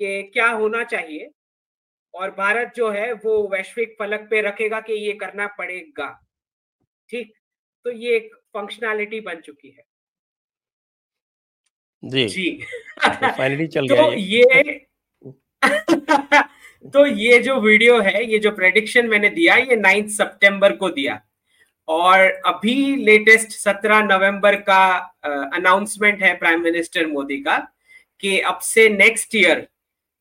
कि 0.00 0.22
क्या 0.22 0.48
होना 0.48 0.82
चाहिए 0.84 1.30
और 2.14 2.30
भारत 2.30 2.72
जो 2.76 2.90
है 2.90 3.12
वो 3.14 3.48
वैश्विक 3.48 3.96
फलक 3.98 4.26
पे 4.30 4.40
रखेगा 4.40 4.80
कि 4.80 4.92
ये 4.92 5.12
करना 5.12 5.46
पड़ेगा। 5.46 6.08
ठीक? 7.10 7.32
तो 7.84 7.90
ये 7.90 8.16
एक 8.16 8.34
फंक्शनैलिटी 8.54 9.20
बन 9.20 9.40
चुकी 9.40 9.70
है। 9.70 9.84
जी। 12.02 12.26
जी। 12.28 12.50
तो 13.04 13.30
फाइनली 13.30 13.66
चल 13.66 13.86
तो 13.88 14.12
ये। 14.12 14.62
तो 16.94 17.06
ये 17.06 17.38
जो 17.38 17.60
वीडियो 17.60 18.00
है 18.00 18.24
ये 18.32 18.38
जो 18.38 18.50
प्रेडिक्शन 18.50 19.06
मैंने 19.06 19.28
दिया 19.28 19.56
ये 19.56 19.76
नाइन्थ 19.76 20.10
सितंबर 20.10 20.72
को 20.76 20.88
दिया। 20.88 21.20
और 21.88 22.20
अभी 22.46 22.96
लेटेस्ट 22.96 23.52
17 23.52 24.02
नवंबर 24.02 24.56
का 24.56 24.84
अनाउंसमेंट 25.54 26.22
है 26.22 26.34
प्राइम 26.36 26.62
मिनिस्टर 26.64 27.06
मोदी 27.06 27.36
का 27.42 27.56
कि 28.20 28.38
अब 28.40 28.58
से 28.62 28.88
नेक्स्ट 28.88 29.34
ईयर 29.34 29.60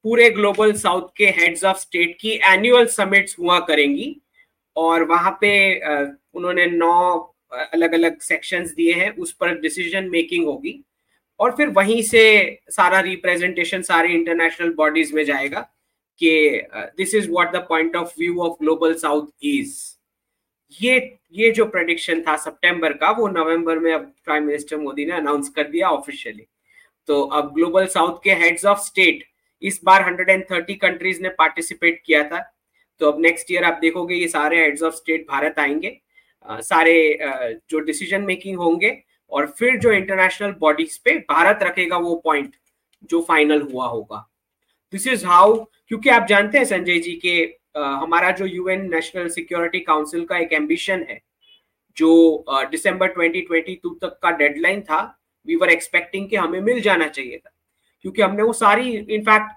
पूरे 0.06 0.30
ग्लोबल 0.30 0.74
साउथ 0.74 1.08
के 1.18 1.26
हेड्स 1.38 1.64
ऑफ़ 1.66 1.78
स्टेट 1.78 2.18
की 2.22 2.32
एनुअल 2.54 2.86
समिट्स 2.88 3.36
हुआ 3.40 3.60
करेंगी। 3.60 4.16
और 4.76 5.04
वहाँ 5.04 5.38
पे 5.42 5.52
उन्होंने 6.34 6.66
नौ 6.66 6.94
अलग 7.74 7.94
अलग 7.94 8.20
सेक्शंस 8.22 8.72
दिए 8.72 8.94
हैं 8.94 9.10
उस 9.16 9.32
पर 9.34 9.60
डिसीज़न 9.60 10.10
मेकिंग 10.10 10.46
होगी। 10.46 10.84
और 11.40 11.52
फिर 11.52 11.68
वहीं 11.68 12.02
से 12.02 12.24
सारा 12.70 13.00
रिप्रेजेंटेशन 13.00 13.82
सारे 13.82 14.10
इंटरनेशनल 14.10 14.74
बॉडीज 14.74 15.14
में 15.14 15.24
जाएगा 15.24 15.60
कि 16.20 16.62
this 16.76 17.16
is 17.16 17.30
what 17.32 17.52
the 17.54 17.66
point 17.70 17.96
of 17.96 18.14
view 18.20 18.40
of 18.42 18.58
global 18.62 18.94
south 18.94 19.28
is 19.44 19.76
ये 20.82 21.18
ये 21.32 21.52
जो 21.52 21.66
प्रडिक्शन 21.66 22.22
था 22.22 22.36
सितंबर 22.38 22.94
का 22.94 23.12
वो 23.12 23.28
नवंबर 23.28 23.80
में 23.80 23.94
अब 23.94 24.14
प्राइम 24.26 24.44
मिनिस्टर 24.44 24.78
मोदी 24.78 25.06
ने 25.06 25.12
अनाउंस 25.12 25.50
कर 25.50 25.68
दिया 25.68 25.90
ऑफिशियली 25.90 26.48
तो 27.08 27.22
अब 27.22 27.54
ग्लोबल 27.54 27.86
साउथ 27.86 28.18
के 28.24 28.32
हेड्स 28.32 28.66
ऑफ़ 28.66 28.80
स्टेट 28.80 29.24
इस 29.62 29.80
बार 29.84 30.04
130 30.04 30.76
कंट्रीज़ 30.82 31.22
ने 31.22 31.30
पार्टिसिपेट 31.30 32.02
किया 32.06 32.24
था। 32.24 32.40
तो 33.00 33.12
अब 33.12 33.22
नेक्स्ट 33.22 33.52
ईयर 33.52 33.64
आप 33.64 33.78
देखोगे 33.82 34.16
ये 34.16 34.28
सारे 34.28 34.58
हेड्स 34.58 34.84
ऑफ़ 34.84 34.94
स्टेट 34.96 35.26
भारत 35.30 35.60
आएँगे। 35.60 35.98
आ, 36.46 36.60
सारे 36.62 37.14
आ, 37.14 37.50
जो 37.70 37.80
डिसीज़न 37.80 38.22
मेकिंग 38.22 38.58
होंगे 38.58 38.90
और 39.32 39.48
फिर 39.60 39.78
जो 39.80 39.92
इंटरनेशनल 39.92 40.52
बॉडीज 40.60 40.98
पे 40.98 41.18
भारत 41.30 41.64
रखेगा 41.64 41.98
वो 41.98 42.16
पॉइंट 42.24 42.56
जो 43.10 43.22
फाइनल 43.28 43.62
हुआ 43.64 43.88
होगा। 43.88 44.28
दिस 44.94 45.08
इज़ 45.08 45.26
हाउ 45.26 45.54
क्योंकि 45.88 46.10
आप 46.10 46.28
जानते 46.28 46.58
हैं 46.58 46.66
संजय 46.66 47.00
जी 47.00 47.14
के 47.26 47.44
आ, 47.78 47.82
हमारा 47.82 48.32
जो 48.32 48.46
यूएन 48.46 48.90
नेशनल 48.92 49.28
सिक्योरिटी 49.30 49.80
काउंसिल 49.82 50.26
का 50.26 50.38
एक 50.38 50.54
एम्बिशन 50.54 51.06
है 51.10 51.20
जो 51.98 52.46
दिसंबर 52.72 53.14
2022 53.14 53.94
तक 54.02 54.18
का 54.24 54.32
डेडलाइन 54.38 54.82
था 54.82 55.02
वी 55.46 55.56
वर 55.56 55.70
एक्सपेक्टिंग 55.70 56.28
कि 56.30 56.36
हमें 56.36 56.60
मिल 56.62 56.80
जाना 56.82 57.08
चाहिए 57.08 57.38
था। 57.38 57.52
क्योंकि 58.06 58.22
हमने 58.22 58.44
वो 58.44 58.54
सारी 58.54 58.92
इनफैक्ट 58.92 59.52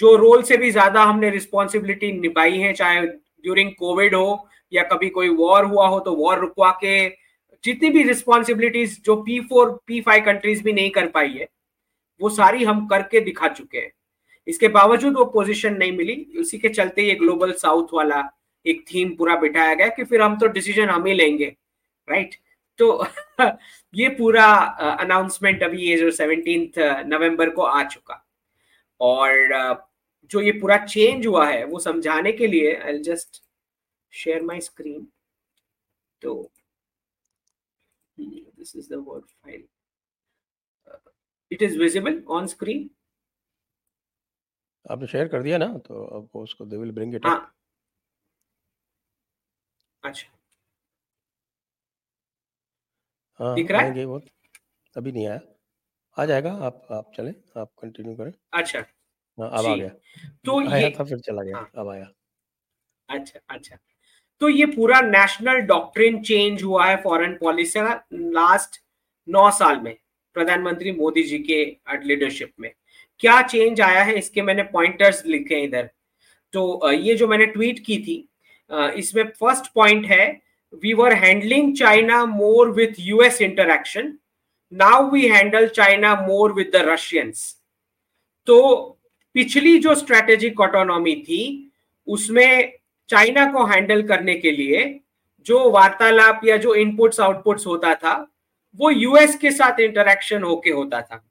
जो 0.00 0.14
रोल 0.16 0.42
से 0.42 0.56
भी 0.56 0.70
ज़्यादा 0.70 1.02
हमने 1.04 1.30
रिस्पॉन्सिबिलिटी 1.30 2.12
निभाई 2.12 2.58
है 2.58 2.72
चाहे 2.72 3.00
ड्यूरिंग 3.06 3.70
कोविड 3.78 4.14
हो 4.14 4.48
या 4.72 4.82
कभी 4.92 5.08
कोई 5.10 5.28
वॉर 5.36 5.64
हुआ 5.64 5.86
हो 5.88 6.00
तो 6.00 6.14
वॉर 6.16 6.38
रुकवा 6.38 6.70
के 6.84 6.96
जितनी 7.64 7.90
भी 7.90 8.02
रिस्पॉन्सिबिलिटीज 8.02 9.00
जो 9.04 9.16
P 9.22 9.40
four 9.40 9.70
P 9.86 10.00
five 10.00 10.24
countries 10.24 10.62
भी 10.64 10.72
नहीं 10.72 10.90
कर 10.90 11.06
पाई 11.10 11.32
है, 11.32 11.48
वो 12.20 12.28
सारी 12.30 12.64
हम 12.64 12.86
करके 12.88 13.20
दिखा 13.20 13.48
चुके 13.48 13.78
हैं। 13.78 13.90
इसके 14.46 14.68
बावजूद 14.68 15.16
वो 15.16 15.24
पोजीशन 15.32 15.76
नहीं 15.76 15.92
मिली। 15.92 16.14
उसी 16.40 16.58
के 16.58 16.68
चलते 16.68 17.02
ये 17.02 17.14
ग्लोबल 17.14 17.52
साउथ 17.54 17.94
वाला 17.94 18.22
एक 18.66 18.84
थीम 18.84 19.14
पूरा 19.16 19.36
बिठाया 19.36 19.74
गया 19.74 19.88
कि 19.88 20.04
फिर 20.04 20.22
हम 20.22 20.38
तो 20.38 20.46
डिसीज़न 20.48 20.88
हम 20.88 21.06
ही 21.06 21.14
लेंगे 21.14 21.46
राइट 22.08 22.34
तो 22.78 23.06
ये 23.94 24.08
पूरा 24.08 24.46
अनाउंसमेंट 25.00 25.62
अभी 25.62 25.82
ये 25.82 25.96
जो 25.96 26.10
सेवनटीन 26.10 26.72
नवंबर 27.08 27.50
को 27.50 27.62
आ 27.62 27.82
चुका। 27.84 28.24
और 29.00 29.86
जो 30.30 30.40
ये 30.40 30.52
पूरा 30.52 30.76
चेंज 30.78 31.26
हुआ 31.26 31.46
है, 31.48 31.64
वो 31.64 31.78
समझाने 31.78 32.32
के 32.32 32.46
लिए 32.46 32.74
I 32.76 32.98
just 33.00 33.42
share 34.12 34.42
my 34.42 34.60
screen 34.60 35.06
तो 36.22 36.50
this 38.22 38.76
is 38.76 38.88
the 38.90 38.96
word 39.06 39.24
file 39.26 39.66
it 41.50 41.62
is 41.62 41.78
visible 41.78 42.22
on 42.30 42.46
screen 42.46 42.90
आपने 44.86 45.06
शेयर 45.06 45.28
कर 45.28 45.42
दिया 45.42 45.58
ना 45.58 45.66
तो 45.86 46.04
अब 46.16 46.28
वो 46.34 46.42
उसको 46.42 46.64
they 46.66 46.76
will 46.76 46.92
bring 46.92 47.14
it 47.14 47.26
up 47.26 47.50
अच्छा। 50.02 50.30
हाँ 53.40 53.54
दिख 53.54 53.70
रहा 53.70 53.82
है? 53.82 54.04
वो 54.06 54.20
अभी 54.96 55.12
नहीं 55.12 55.26
आया। 55.28 55.40
आ 56.16 56.26
जाएगा 56.26 56.52
आप 56.66 56.86
आप 56.92 57.12
चलें 57.16 57.34
आप 57.58 57.72
कंटिन्यू 57.82 58.16
करें। 58.16 58.32
अच्छा। 58.52 58.80
हाँ 59.38 59.50
अब 59.50 59.66
आ 59.66 59.74
गया। 59.76 59.90
तो 60.44 60.60
आया 60.66 60.78
ये 60.78 60.90
था 60.90 61.04
फिर 61.04 61.20
चला 61.20 61.42
गया। 61.44 61.56
हाँ। 61.56 61.70
अब 61.76 61.88
आया। 61.90 62.12
अच्छा 63.08 63.40
अच्छा। 63.48 63.76
तो 64.40 64.48
ये 64.48 64.66
पूरा 64.66 65.00
नेशनल 65.00 65.58
डॉक्ट्रिन 65.66 66.20
चेंज 66.22 66.62
हुआ 66.62 66.86
है 66.86 66.96
फॉरेन 67.02 67.36
पॉलिसी 67.40 67.80
का 67.80 68.02
लास्ट 68.12 68.80
नौ 69.28 69.50
साल 69.50 69.80
में, 69.80 69.96
प्रधानमंत्री 70.36 70.92
मोदी 70.92 71.22
जी 71.22 71.38
के 71.40 71.64
लीडरशिप 72.04 72.52
में। 72.60 72.70
क्या 73.20 73.40
चेंज 73.42 73.80
आया 73.80 74.02
है? 74.02 74.14
इसके 74.18 74.42
मैंने 74.42 74.62
पॉइंटर्स 74.62 75.24
लिखे 75.26 75.54
हैं 75.54 75.64
इधर। 75.64 75.90
तो 76.54 76.92
ये 76.92 77.14
जो 77.14 77.28
मैंने 77.28 77.46
ट्वीट 77.46 77.78
की 77.86 77.98
थी 77.98 78.24
इसमें 78.98 79.24
फ़र्स्ट 79.40 79.72
पॉइंट 79.74 80.06
है 80.06 80.26
we 80.82 80.92
were 80.94 81.12
handling 81.14 81.74
China 81.76 82.24
more 82.26 82.70
with 82.72 82.94
US 82.98 83.40
interaction 83.42 84.12
now 84.72 85.10
we 85.10 85.26
handle 85.28 85.66
China 85.68 86.14
more 86.20 86.52
with 86.52 86.70
the 86.72 86.82
Russians 86.88 87.56
तो 88.46 88.58
पिछली 89.34 89.78
जो 89.78 89.94
स्ट्रेटेजिक 89.94 90.60
ऑटोनॉमी 90.60 91.14
थी, 91.18 91.72
उसमें 92.08 92.72
चाइना 93.10 93.44
को 93.52 93.64
हैंडल 93.64 94.02
करने 94.02 94.34
के 94.34 94.50
लिए 94.50 95.00
जो 95.46 95.70
वार्तालाप 95.70 96.40
या 96.44 96.56
जो 96.56 96.74
इनपुट्स, 96.74 97.20
आउटपुट्स 97.20 97.66
होता 97.66 97.94
था, 97.94 98.14
वो 98.78 98.90
यूएस 98.90 99.36
के 99.36 99.50
साथ 99.50 99.80
इंटरेक्शन 99.80 100.42
होके 100.42 100.70
होता 100.70 101.00
था। 101.02 101.26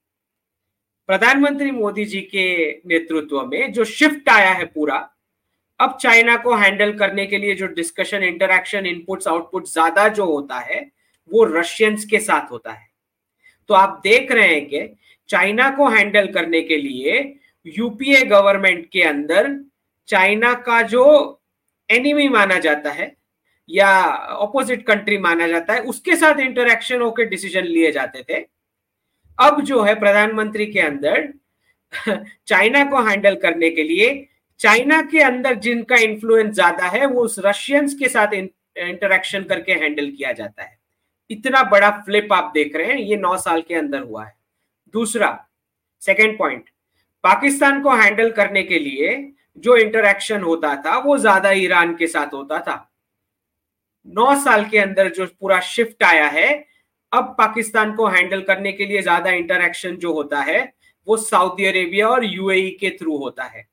प्रधानमंत्री 1.08 1.72
मोदी 1.72 2.06
जी 2.06 2.22
के 2.22 2.72
नेतृत्व 2.88 3.42
में 3.46 3.72
जो 3.74 3.86
शिफ्ट 3.86 4.30
आया 4.30 4.52
है 4.52 4.66
पूरा, 4.66 5.10
अब 5.80 5.98
चाइना 6.02 6.36
को 6.38 6.56
हैंडल 6.56 6.92
करने 6.94 7.26
के 7.26 7.38
लिए 7.38 7.56
जो 7.56 7.68
डिस्कशन, 7.68 8.24
इंटरेक्शन, 8.24 8.86
इनपुट्स 8.86 9.28
आउटपुट 9.28 9.68
ज़्यादा 9.68 10.08
जो 10.08 10.26
होता 10.26 10.60
है, 10.60 10.92
वो 11.32 11.44
रशियंस 11.44 12.06
के 12.06 12.20
साथ 12.20 12.52
होता 12.52 12.72
है। 12.72 12.88
तो 13.68 13.74
आप 13.74 14.00
देख 14.04 14.32
रहे 14.32 14.48
हैं 14.48 14.66
कि 14.68 14.88
चाइना 15.30 15.70
को 15.70 15.88
हैंडल 15.88 16.28
करने 16.28 16.62
के 16.62 16.78
लिए 16.78 17.36
यूपीए 17.66 18.24
गवर्नमेंट 18.26 18.90
के 18.90 19.02
अंदर 19.02 19.56
चाइना 20.10 20.54
का 20.54 20.82
जो 20.82 21.06
एनिमी 21.90 22.28
माना 22.30 22.58
जाता 22.60 22.92
है 22.92 23.16
या 23.70 23.90
ऑपोजिट 24.38 24.86
कंट्री 24.86 25.18
माना 25.20 25.48
जाता 25.48 25.74
है, 25.74 25.80
उसके 25.82 26.16
साथ 26.16 26.40
इंटरेक्शन 26.40 27.02
होकर 27.02 27.26
डिसीज़न 27.26 27.64
लिए 27.66 27.92
जाते 27.92 28.24
थे। 28.24 28.46
अब 29.40 29.62
जो 29.64 29.82
है 29.84 29.94
प्रधानमंत्री 30.00 30.66
के 30.68 30.80
अंदर, 30.82 31.28
चाइना 32.48 32.84
को 32.86 33.02
हैंडल 33.04 33.36
करने 33.38 33.70
के 33.70 33.84
लिए, 33.84 34.28
चाइना 34.60 35.02
के 35.04 35.20
अंदर 35.24 35.56
जिनका 35.58 35.96
इन्फ्लुएंस 35.98 36.54
ज़्यादा 36.54 36.88
है, 36.88 37.06
वो 37.06 37.24
उस 37.24 37.36
रशियंस 37.46 37.94
के 37.94 38.10
साथ 38.10 38.34
इंटरेक्शन 38.34 39.44
करके 39.44 39.74
हैंडल 39.74 40.10
किया 40.10 40.32
जाता 40.34 40.64
है। 40.64 40.78
इतना 41.30 41.64
बड़ा 41.66 41.90
फ्लिप 42.00 42.34
आप 42.34 42.52
देख 42.54 42.76
रहे 42.76 42.88
हैं, 42.88 42.98
ये 42.98 43.16
नौ 43.18 43.36
साल 43.38 43.62
के 43.62 43.76
अंदर 43.76 44.02
हुआ 44.02 44.26
है। 44.26 44.34
दूसरा 44.94 45.38
सेकेंड 46.02 46.38
पॉइंट 46.38 46.70
पाकिस्तान 47.24 47.82
को 47.82 47.96
हैंडल 47.96 48.30
करने 48.32 48.64
के 48.64 48.80
लिए 48.80 49.16
जो 49.60 49.76
इंटरेक्शन 49.78 50.42
होता 50.42 50.76
था, 50.76 50.98
वो 50.98 51.18
ज़्यादा 51.18 51.52
ईरान 51.52 51.96
के 51.96 52.08
साथ 52.08 52.34
होता 52.34 52.60
था। 52.60 52.86
नौ 54.08 54.36
साल 54.36 54.66
के 54.66 54.78
अंदर 54.78 55.10
जो 55.10 55.26
पूरा 55.26 55.60
शिफ्ट 55.62 56.04
आया 56.04 56.28
है, 56.28 56.48
अब 57.12 57.36
पाकिस्तान 57.38 57.94
को 57.96 58.08
हैंडल 58.08 58.42
करने 58.42 58.72
के 58.72 58.86
लिए 58.86 59.02
ज़्यादा 59.02 59.32
इंटरेक्शन 59.32 59.96
जो 59.96 60.14
होता 60.14 60.42
है, 60.42 60.62
वो 61.08 61.18
सऊदी 61.18 61.66
अरेबिया 61.66 62.08
और 62.08 62.26
यूएई 62.26 62.70
के 62.80 62.90
थ्रू 62.90 63.18
होता 63.18 63.44
है। 63.44 63.68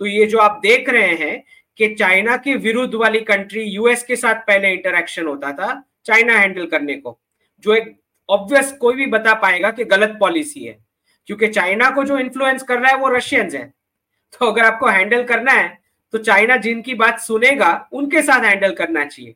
तो 0.00 0.06
ये 0.06 0.26
जो 0.26 0.38
आप 0.38 0.60
देख 0.62 0.88
रहे 0.88 1.14
हैं 1.16 1.42
कि 1.78 1.94
चाइना 1.94 2.36
के 2.36 2.54
विरुद्ध 2.56 2.94
वाली 2.94 3.20
कंट्री 3.20 3.62
यूएस 3.64 4.02
के 4.02 4.16
साथ 4.16 4.46
पहले 4.46 4.72
इंटरेक्शन 4.72 5.26
होता 5.26 5.52
था, 5.52 5.82
चाइना 6.06 6.38
हैंडल 6.38 6.66
करने 6.66 6.94
को। 6.94 7.18
जो 7.64 7.74
एक 7.74 7.94
ऑब्वियस 8.28 8.72
कोई 8.72 8.94
भी 8.94 9.06
बता 9.06 9.34
पाएगा 9.34 9.70
कि 9.70 9.84
गलत 9.84 10.16
पॉलिसी 10.20 10.64
है, 10.64 10.78
क्योंकि 11.28 11.48
चाइना 11.48 11.90
को 11.90 12.04
जो 12.04 12.18
इन्फ्लुएंस 12.18 12.62
कर 12.62 12.78
रहा 12.78 12.90
है, 12.90 12.96
वो 12.96 13.08
रशियंस 13.08 13.54
है। 13.54 13.72
तो 14.32 14.46
अगर 14.46 14.64
आपको 14.64 14.86
हैंडल 14.88 15.22
करना 15.24 15.52
है 15.52 15.78
तो 16.12 16.18
चाइना 16.18 16.56
जिनकी 16.56 16.94
बात 16.94 17.20
सुनेगा, 17.20 17.88
उनके 17.92 18.22
साथ 18.22 18.44
हैंडल 18.44 18.72
करना 18.74 19.04
चाहिए। 19.04 19.34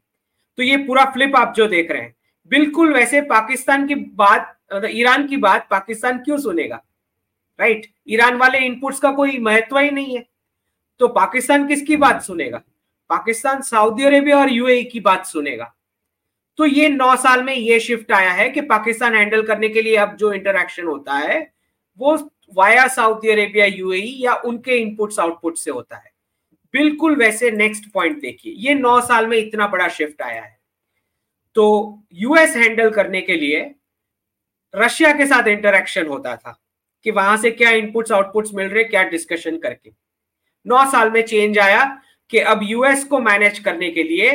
तो 0.58 0.62
ये 0.62 0.76
पूरा 0.78 1.04
फ्लिप 1.04 1.36
आप 1.36 1.54
जो 1.56 1.66
देख 1.68 1.90
रहे 1.90 2.02
हैं, 2.02 2.14
बिल्कुल 2.50 2.92
वैसे 2.94 3.20
पाकिस्तान 3.22 3.86
की 3.86 3.94
बात 3.94 4.50
ईरान 4.86 5.26
की 5.26 5.36
बात 5.36 5.66
पाकिस्तान 5.70 6.18
क्यों 6.18 6.38
सुनेगा? 6.38 6.82
राइट 7.58 7.86
ईरान 8.08 8.36
वाले 8.36 8.58
इनपुट्स 8.58 8.98
का 9.00 9.10
कोई 9.12 9.38
महत्व 9.38 9.78
ही 9.78 9.90
नहीं 9.90 10.16
है। 10.16 10.24
तो 11.00 11.08
पाकिस्तान 11.10 11.66
किसकी 11.68 11.96
बात 11.96 12.22
सुनेगा? 12.22 12.58
पाकिस्तान 13.10 13.60
सऊदी 13.62 14.04
अरेबिया 14.04 14.38
और 14.38 14.50
यूएई 14.50 14.84
की 14.84 15.00
बात 15.00 15.26
सुनेगा। 15.26 15.72
तो 16.58 16.66
ये 16.66 16.88
नौ 16.88 17.14
साल 17.16 17.42
में 17.42 17.54
ये 17.54 17.78
शिफ्ट 17.80 18.12
आया 18.12 18.30
है 18.32 18.48
कि 18.50 18.60
पाकिस्तान 18.62 19.14
हैंडल 19.14 19.42
करने 19.42 19.68
के 19.68 19.82
लिए 19.82 19.96
अब 19.96 20.16
जो 20.16 20.32
इंटरेक्शन 20.32 20.84
होता 20.84 21.14
है, 21.14 21.40
वो 21.98 22.16
वाया 22.52 22.86
सऊदी 22.88 23.30
अरेबिया, 23.30 23.66
यूएई 23.66 24.16
या 24.20 24.34
उनके 24.36 24.76
इनपुट्स 24.76 25.18
आउटपुट 25.20 25.56
से 25.58 25.70
होता 25.70 25.96
है। 25.96 26.12
बिल्कुल 26.74 27.16
वैसे 27.16 27.50
नेक्स्ट 27.50 27.90
पॉइंट 27.92 28.20
देखिए, 28.20 28.52
ये 28.52 28.74
नौ 28.74 29.00
साल 29.02 29.26
में 29.26 29.36
इतना 29.38 29.66
बड़ा 29.68 29.88
शिफ्ट 29.90 30.22
आया 30.22 30.42
है। 30.42 30.58
तो 31.56 32.02
यूएस 32.14 32.56
हैंडल 32.56 32.90
करने 32.90 33.20
के 33.20 33.36
लिए 33.36 33.74
रशिया 34.74 35.12
के 35.12 35.26
साथ 35.26 35.48
इंटरेक्शन 35.48 36.06
होता 36.06 36.34
था 36.36 36.58
कि 37.06 37.10
वहाँ 37.10 37.36
से 37.36 37.50
क्या 37.50 37.70
इनपुट्स 37.70 38.12
आउटपुट्स 38.12 38.54
मिल 38.54 38.68
रहे, 38.68 38.84
क्या 38.84 39.02
डिस्कशन 39.04 39.56
करके। 39.58 39.92
नौ 40.66 40.84
साल 40.90 41.10
में 41.10 41.22
चेंज 41.22 41.58
आया 41.58 41.84
कि 42.30 42.38
अब 42.40 42.60
यूएस 42.62 43.04
को 43.04 43.18
मैनेज 43.20 43.58
करने 43.58 43.90
के 43.90 44.02
लिए 44.02 44.30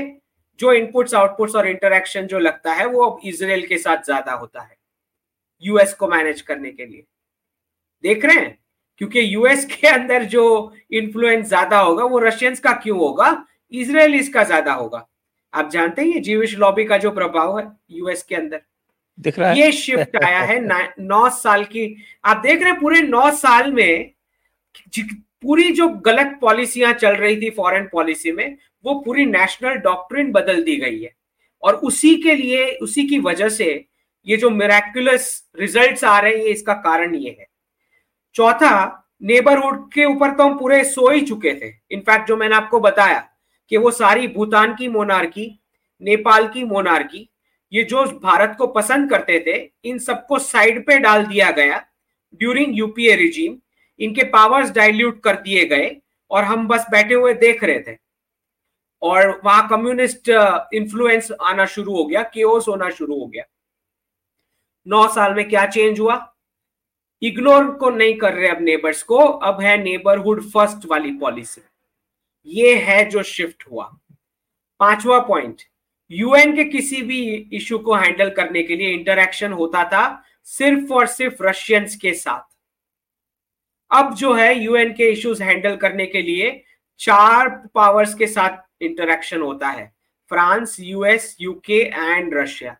जो 0.60 0.74
इनपुट्स 0.74 1.14
आउटपुट्स 1.16 1.56
और 1.56 1.68
इंटरेक्शन 1.68 2.28
जो 2.28 2.40
लगता 2.40 2.74
है, 2.74 2.86
वो 2.86 3.04
अब 3.04 3.20
इसराइल 3.26 3.66
के 3.68 3.78
साथ 3.78 4.04
ज़्यादा 4.06 4.34
होता 4.34 4.62
है। 4.62 4.78
यूएस 5.64 5.94
को 5.94 6.08
मैनेज 6.08 6.42
करने 6.42 6.72
के 6.72 6.86
लिए। 6.86 7.04
देख 8.04 8.26
रहे 8.26 8.36
हैं? 8.36 8.58
क्योंकि 9.02 9.22
यूएस 9.34 9.66
के 9.66 9.88
अंदर 9.88 10.24
जो 10.26 10.44
इन्फ्लुएंस 10.94 11.48
ज़्यादा 11.48 11.80
होगा 11.80 12.06
वो 12.06 12.20
रशियंस 12.20 12.60
का 12.60 12.72
क्यों 12.76 12.98
होगा? 13.00 13.46
इसराइल 13.74 14.28
का 14.30 14.44
ज़्यादा 14.44 14.74
होगा। 14.74 15.06
आप 15.54 15.70
जानते 15.72 16.02
हैं 16.02 16.10
ये 16.10 16.20
जीविश 16.22 16.58
लॉबी 16.58 16.86
का 16.86 16.98
जो 16.98 17.12
प्रभाव 17.12 17.58
है 17.60 17.66
यूएस 17.92 18.24
के 18.24 18.36
अंदर? 18.36 18.62
दिख 19.18 19.40
रहा 19.40 19.50
है। 19.50 19.60
ये 19.60 19.72
शिफ्ट 19.72 20.16
आया 20.18 20.40
है 20.42 20.60
नौ 21.00 21.30
साल 21.32 21.64
की। 21.66 21.96
आप 22.26 22.38
देख 22.38 22.62
रहे 22.62 22.72
हैं 22.72 22.80
पूरे 22.80 23.02
नौ 23.04 23.30
साल 23.34 23.72
में 23.72 24.12
पूरी 24.96 25.70
जो 25.72 25.88
गलत 26.06 26.38
पॉलिसियाँ 26.42 26.92
चल 26.94 27.16
रही 27.16 27.36
थी 27.42 27.50
फॉरेन 27.50 27.88
पॉलिसी 27.92 28.32
में 28.32 28.58
वो 28.86 28.94
पूरी 29.02 29.26
नेशनल 29.26 29.76
डॉक्ट्रिन 29.80 30.32
बदल 30.32 30.62
दी 30.64 30.76
गई 30.78 31.02
है। 31.02 31.14
और 31.64 31.76
उसी 31.76 32.16
के 32.16 32.36
लिए 32.36 32.66
उसी 32.78 33.06
की 33.08 33.20
वजह 33.20 33.50
से 33.50 33.66
ये 34.28 34.38
जो 34.38 34.50
मेरेकुलस 34.50 35.32
रिजल्ट्स 35.60 36.04
आ 36.04 36.20
रहे 36.20 36.32
हैं 36.32 36.44
ये 36.44 36.52
इसका 36.52 36.74
कारण 36.76 37.16
ये 37.16 37.30
है। 37.30 37.46
चौथा 38.36 38.96
नेबरहुड 39.22 39.92
के 39.94 40.06
ऊपर 40.06 40.32
तो 40.32 40.44
हम 40.44 40.58
पूरे 40.60 40.84
सो 40.84 41.10
ही 41.10 41.22
चुके 41.22 41.54
थे। 41.54 41.74
इनफैक्ट 41.92 42.28
जो 42.28 42.38
मैंने 42.38 42.56
आपको 42.56 42.80
बताया 42.80 43.20
कि 43.72 43.78
वो 43.78 43.92
सारी 43.92 44.28
भूटान 44.28 44.76
की, 44.76 44.88
मोनार्की, 44.88 45.60
नेपाल 46.02 46.48
की, 46.48 46.64
मोनार्की, 46.64 47.30
ये 47.72 47.84
जो 47.84 48.04
भारत 48.24 48.56
को 48.58 48.68
पसंद 48.68 49.10
करते 49.10 49.40
थे, 49.48 49.58
इन 49.84 49.98
सबको 50.00 50.40
साइड 50.40 50.86
पे 50.88 50.98
डाल 51.00 51.26
दिया 51.26 51.52
गया 51.52 51.84
ड्यूरिंग 52.34 52.78
यूपीए 52.78 53.16
रिजीम 53.16 53.58
इनके 54.00 54.24
पावर्स 54.24 54.72
डाइल्यूट 54.72 55.22
कर 55.24 55.36
दिए 55.36 55.66
गए 55.66 55.96
और 56.32 56.44
हम 56.44 56.68
बस 56.68 56.86
बैठे 56.92 57.14
हुए 57.14 57.34
देख 57.34 57.64
रहे 57.64 57.80
थे। 57.80 57.98
और 59.02 59.40
वहाँ 59.46 59.68
कम्युनिस्ट 59.70 60.30
इन्फ्लुएंस 60.74 61.32
आना 61.42 61.66
शुरू 61.66 61.96
हो 61.96 62.06
गया 62.06 62.24
केओस 62.24 62.68
होना 62.68 62.90
शुरू 62.90 63.20
हो 63.20 63.26
गया। 63.26 63.44
नौ 64.88 65.08
साल 65.08 65.34
में 65.34 65.48
क्या 65.50 65.66
चेंज 65.66 66.00
हुआ? 66.00 66.29
इग्नोर 67.22 67.70
को 67.72 67.90
नहीं 67.90 68.18
कर 68.18 68.34
रहे 68.34 68.50
अब 68.50 68.62
नेबर्स 68.62 69.02
को, 69.04 69.18
अब 69.18 69.62
है 69.62 69.78
नेबरहुड 69.84 70.42
फ़र्स्ट 70.44 70.86
वाली 70.86 71.12
पॉलिसी 71.18 71.62
ये 72.48 72.76
है 72.76 73.04
जो 73.10 73.24
शिफ्ट 73.24 73.64
हुआ। 73.72 73.84
पांचवा 74.80 75.20
पॉइंट 75.20 75.62
यूएन 76.12 76.56
के 76.56 76.64
किसी 76.64 77.02
भी 77.02 77.22
इशू 77.54 77.78
को 77.78 77.94
हैंडल 77.94 78.30
करने 78.30 78.64
के 78.64 78.76
लिए 78.76 78.90
इंटरेक्शन 78.90 79.52
होता 79.54 79.84
था 79.84 80.24
सिर्फ़ 80.48 80.94
और 80.94 81.06
सिर्फ़ 81.08 81.44
रशियंस 81.44 81.96
के 81.96 82.14
साथ। 82.14 82.48
अब 83.92 84.14
जो 84.16 84.34
है 84.34 84.54
यूएन 84.60 84.94
के 84.94 85.10
इश्यूज़ 85.12 85.44
हैंडल 85.44 85.76
करने 85.76 86.06
के 86.06 86.22
लिए 86.22 86.52
चार 87.00 87.50
पावर्स 87.76 88.14
के 88.16 88.28
साथ 88.28 88.84
इंटरेक्शन 88.84 89.42
होता 89.42 89.70
है। 89.70 89.86
France 90.32 90.76
US 90.80 91.36
UK 91.42 91.82
and 91.84 92.34
Russia 92.34 92.76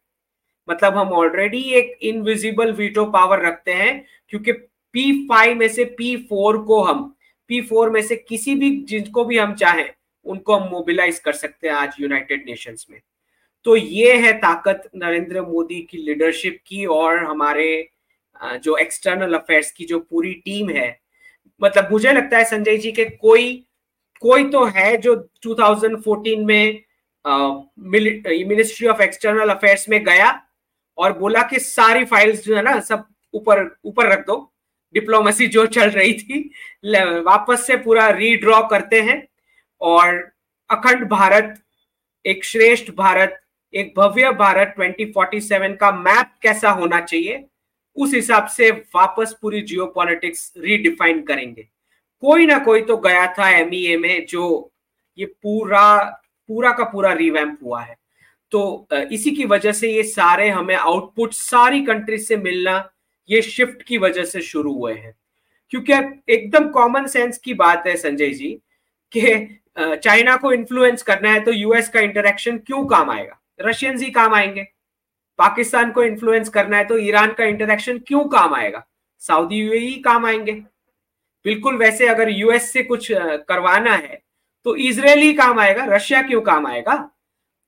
मतलब 0.68 0.98
हम 0.98 1.12
ऑलरेडी 1.14 1.62
एक 1.74 1.98
इनविजिबल 2.02 2.72
वीटो 2.72 3.06
पावर 3.06 3.42
रखते 3.42 3.74
हैं 3.74 3.94
क्योंकि 4.32 4.52
पी 4.52 5.28
फाइव 5.28 5.58
में 5.58 5.68
से 5.70 5.84
पी 5.98 6.16
फोर 6.30 6.58
को 6.64 6.82
हम 6.84 7.04
पी 7.50 7.62
फोर 7.62 7.90
में 7.90 8.02
से 8.02 8.16
किसी 8.18 8.56
भी 8.56 8.70
जिनको 8.84 9.24
भी 9.26 9.38
हम 9.38 9.54
चाहें, 9.56 9.90
उनको 10.26 10.56
हम 10.56 10.70
मोबिलाइज 10.72 11.20
कर 11.20 11.34
सकते 11.34 11.68
हैं 11.68 11.76
आज 11.76 11.96
यूनाइटेड 12.00 12.46
नेशंस 12.48 12.86
में। 12.90 13.00
तो 13.66 13.76
ये 13.76 14.14
है 14.18 14.34
ताकत 14.34 14.90
नरेंद्र 14.96 15.42
मोदी 15.42 15.82
की 15.82 15.98
लीडरशिप 15.98 16.60
की 16.68 16.86
और 16.88 17.18
हमारे 17.20 17.90
जो 18.64 18.76
एक्सटर्नल 18.78 19.34
अफेयर्स 19.34 19.72
की 19.72 19.86
जो 19.86 20.00
पूरी 20.00 20.34
टीम 20.36 20.70
है। 20.70 21.00
मतलब 21.62 21.92
मुझे 21.92 22.12
लगता 22.14 22.38
है 22.38 22.46
संजय 22.46 22.78
जी 22.78 22.92
के 22.92 23.06
कोई 23.06 23.66
कोई 24.22 24.44
तो 24.50 24.64
है 24.66 24.96
जो 24.98 25.16
2014 25.46 26.46
में 26.46 26.82
मिनिस्ट्री 28.48 28.88
ऑफ़ 28.88 29.02
एक्सटर्नल 29.02 29.50
अफेयर्स 29.50 29.88
में 29.90 30.04
गया 30.06 30.32
और 30.98 31.18
बोला 31.20 31.42
कि 31.44 31.60
सारी 31.60 32.06
फाइल्स 32.06 32.44
जो 32.46 32.56
है 32.56 32.62
ना 32.62 32.80
सब 32.80 33.06
ऊपर 33.34 33.64
ऊपर 33.86 34.12
रख 34.12 34.26
दो। 34.28 34.38
डिप्लोमेसी 34.96 35.48
जो 35.48 35.66
चल 35.68 35.90
रही 35.90 36.14
थी 36.14 36.40
वापस 37.24 37.66
से 37.68 37.76
पूरा 37.78 38.10
रीड्रॉ 38.10 38.62
करते 38.68 39.02
हैं 39.02 39.22
और 39.82 40.16
अखंड 40.70 41.08
भारत, 41.10 41.62
एक 42.26 42.46
श्रेष्ठ 42.46 42.92
भारत, 42.96 43.40
एक 43.74 43.94
भव्य 43.98 44.32
भारत 44.34 44.74
2047 44.80 45.76
का 45.80 45.92
मैप 45.92 46.32
कैसा 46.42 46.70
होना 46.72 47.00
चाहिए, 47.02 47.44
उस 47.98 48.14
हिसाब 48.14 48.48
से 48.48 48.72
वापस 48.96 49.36
पूरी 49.42 49.62
जियो 49.62 49.86
पॉलिटिक्स 49.96 50.52
रीडिफाइन 50.58 51.22
करेंगे। 51.24 51.68
कोई 52.24 52.46
ना 52.46 52.58
कोई 52.60 52.82
तो 52.82 52.98
गया 52.98 53.26
था 53.34 53.50
एम 53.50 53.70
e 53.70 53.98
में 54.02 54.26
जो 54.30 54.72
ये 55.18 55.26
पूरा 55.26 55.98
पूरा 56.50 56.72
का 56.72 56.84
पूरा 56.84 57.12
रिवैम्प 57.14 57.60
हुआ 57.64 57.82
है। 57.82 57.96
तो 58.52 58.88
इसी 59.12 59.32
की 59.32 59.46
वजह 59.46 59.72
से 59.72 59.92
ये 59.92 60.04
सारे 60.04 60.50
हमें 60.50 60.76
आउटपुट 60.76 61.34
सारी 61.34 61.82
कंट्रीज़ 61.86 62.26
से 62.28 62.38
मिलना 62.38 62.78
ये 63.30 63.42
शिफ्ट 63.42 63.82
की 63.84 63.98
वजह 63.98 64.24
से 64.26 64.42
शुरू 64.42 64.74
हुए 64.74 64.94
हैं। 64.94 65.14
क्योंकि 65.72 65.94
एकदम 66.34 66.70
कॉमन 66.70 67.06
सेंस 67.08 67.38
की 67.38 67.54
बात 67.54 67.88
है 67.88 67.96
संजय 67.98 68.30
जी, 68.30 68.50
कि 69.12 69.60
चाइना 69.78 70.36
को 70.38 70.52
इन्फ्लुएंस 70.54 71.04
करना 71.04 71.32
है 71.32 71.40
तो 71.40 71.52
यूएस 71.52 71.90
का 71.90 72.00
इंटरेक्शन 72.00 72.58
क्यों 72.58 72.86
काम 72.86 73.10
आएगा? 73.10 73.40
रशियंस 73.60 74.02
ही 74.02 74.10
काम 74.12 74.34
आएँगे। 74.34 74.64
पाकिस्तान 75.40 75.92
को 75.92 76.04
इन्फ्लुएंस 76.04 76.50
करना 76.50 76.78
है 76.78 76.86
तो 76.86 76.98
ईरान 76.98 77.34
का 77.34 77.44
इंटरेक्शन 77.46 77.98
क्यों 78.08 78.24
काम 78.28 78.54
आएगा? 78.54 78.84
सऊदी 79.22 79.62
ही 79.70 79.94
काम 80.02 80.26
आएँगे। 80.26 80.52
बिल्कुल 81.46 81.78
वैसे 81.78 82.08
अगर 82.08 82.30
यूएस 82.30 82.72
से 82.74 82.84
कुछ 82.84 83.08
करवाना 83.12 83.94
है 83.94 84.22
तो 84.66 84.76
इसराइल 84.78 85.20
ही 85.20 85.34
काम 85.34 85.60
आएगा 85.60 85.86
रशिया 85.86 86.22
क्यों 86.22 86.42
काम 86.42 86.68
आएगा? 86.68 86.96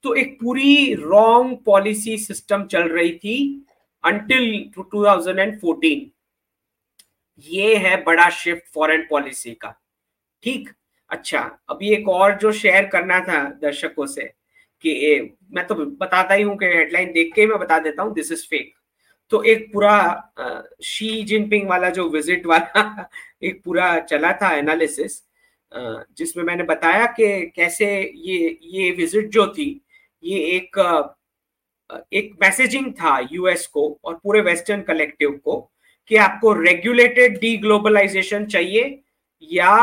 तो 0.03 0.13
एक 0.15 0.37
पूरी 0.41 0.93
रॉन्ग 0.95 1.57
पॉलिसी 1.65 2.17
सिस्टम 2.17 2.63
चल 2.65 2.87
रही 2.89 3.13
थी 3.13 3.65
अंटिल 4.03 4.71
2014 4.77 6.05
ये 7.49 7.75
है 7.77 7.95
बड़ा 8.03 8.29
शिफ्ट 8.29 8.63
फॉरेन 8.73 9.05
पॉलिसी 9.09 9.51
का। 9.53 9.73
ठीक? 10.43 10.69
अच्छा 11.09 11.39
अभी 11.69 11.93
एक 11.93 12.09
और 12.09 12.37
जो 12.37 12.51
शेयर 12.51 12.85
करना 12.87 13.19
था 13.19 13.43
दर्शकों 13.61 14.05
से 14.05 14.23
कि 14.83 14.91
ए, 15.07 15.33
मैं 15.51 15.65
तो 15.67 15.75
बताता 15.75 16.33
ही 16.33 16.43
हूँ 16.43 16.57
कि 16.57 16.65
हेडलाइन 16.65 17.11
देख 17.13 17.33
के 17.35 17.45
मैं 17.45 17.59
बता 17.59 17.79
देता 17.79 18.03
हूँ 18.03 18.13
दिस 18.13 18.31
इज़ 18.31 18.45
फेक 18.47 18.73
तो 19.31 19.41
एक 19.43 19.71
पूरा 19.73 19.95
शी 20.83 21.23
जिनपिंग 21.23 21.67
वाला 21.69 21.89
जो 21.89 22.07
विज़िट 22.09 22.45
वाला 22.45 23.09
एक 23.43 23.61
पूरा 23.63 23.99
चला 23.99 24.31
था 24.33 24.51
एनालिसिस 24.55 25.21
जिसमें 26.17 26.43
मैंने 26.43 26.63
बताया 26.63 27.05
कि 27.19 27.27
कैसे 27.55 27.87
ये 28.15 28.57
ये 28.63 28.91
विज़िट 28.91 29.29
जो 29.29 29.47
थी 29.47 29.69
ये 30.23 30.39
एक 30.55 30.77
एक 32.13 32.31
मैसेजिंग 32.41 32.91
था 32.93 33.17
यूएस 33.31 33.65
को 33.67 33.99
और 34.05 34.13
पूरे 34.23 34.41
वेस्टर्न 34.41 34.81
कलेक्टिव 34.81 35.31
को 35.45 35.59
कि 36.11 36.15
आपको 36.15 36.53
रेगुलेटेड 36.53 37.39
डी 37.39 37.55
ग्लोबलाइजेशन 37.57 38.45
चाहिए 38.45 38.99
या 39.43 39.73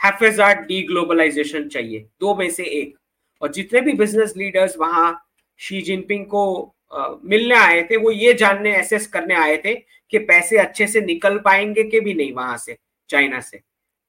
हैफेजार्ड 0.00 0.66
डी 0.66 0.82
ग्लोबलाइजेशन 0.82 1.68
चाहिए 1.68 2.06
दो 2.20 2.34
में 2.36 2.48
से 2.50 2.64
एक। 2.64 2.94
और 3.42 3.52
जितने 3.52 3.80
भी 3.80 3.92
बिज़नेस 3.92 4.34
लीडर्स 4.36 4.76
वहाँ 4.78 5.20
शी 5.60 5.80
जिनपिंग 5.82 6.24
को 6.26 6.74
आ, 6.92 7.08
मिलने 7.24 7.54
आए 7.54 7.82
थे 7.82 7.96
वो 7.96 8.10
ये 8.10 8.32
जानने 8.34 8.76
एसेस 8.78 9.06
करने 9.06 9.34
आए 9.34 9.56
थे 9.64 9.74
कि 10.12 10.18
पैसे 10.18 10.58
अच्छे 10.58 10.86
से 10.86 11.00
निकल 11.00 11.38
पाएँगे 11.38 11.84
कि 11.84 12.00
भी 12.00 12.14
नहीं 12.14 12.32
वहाँ 12.32 12.56
से 12.56 12.76
चाइना 13.10 13.40
से। 13.40 13.60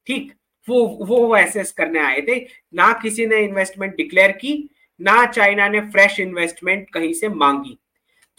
ठीक 0.08 0.32
वो 0.68 0.86
वो 1.06 1.36
एसेस 1.38 1.72
करने 1.72 2.00
आए 2.00 2.22
थे। 2.22 2.36
ना 2.74 2.92
किसी 2.94 3.26
ने 3.26 3.40
इन्वेस्टमेंट 3.44 3.96
डिक्लेयर 3.98 4.32
की 4.32 4.54
ना 5.00 5.26
चाइना 5.26 5.68
ने 5.70 5.82
फ्रेश 5.82 6.20
इन्वेस्टमेंट 6.20 6.90
कहीं 6.90 7.14
से 7.14 7.30
मांगी। 7.30 7.78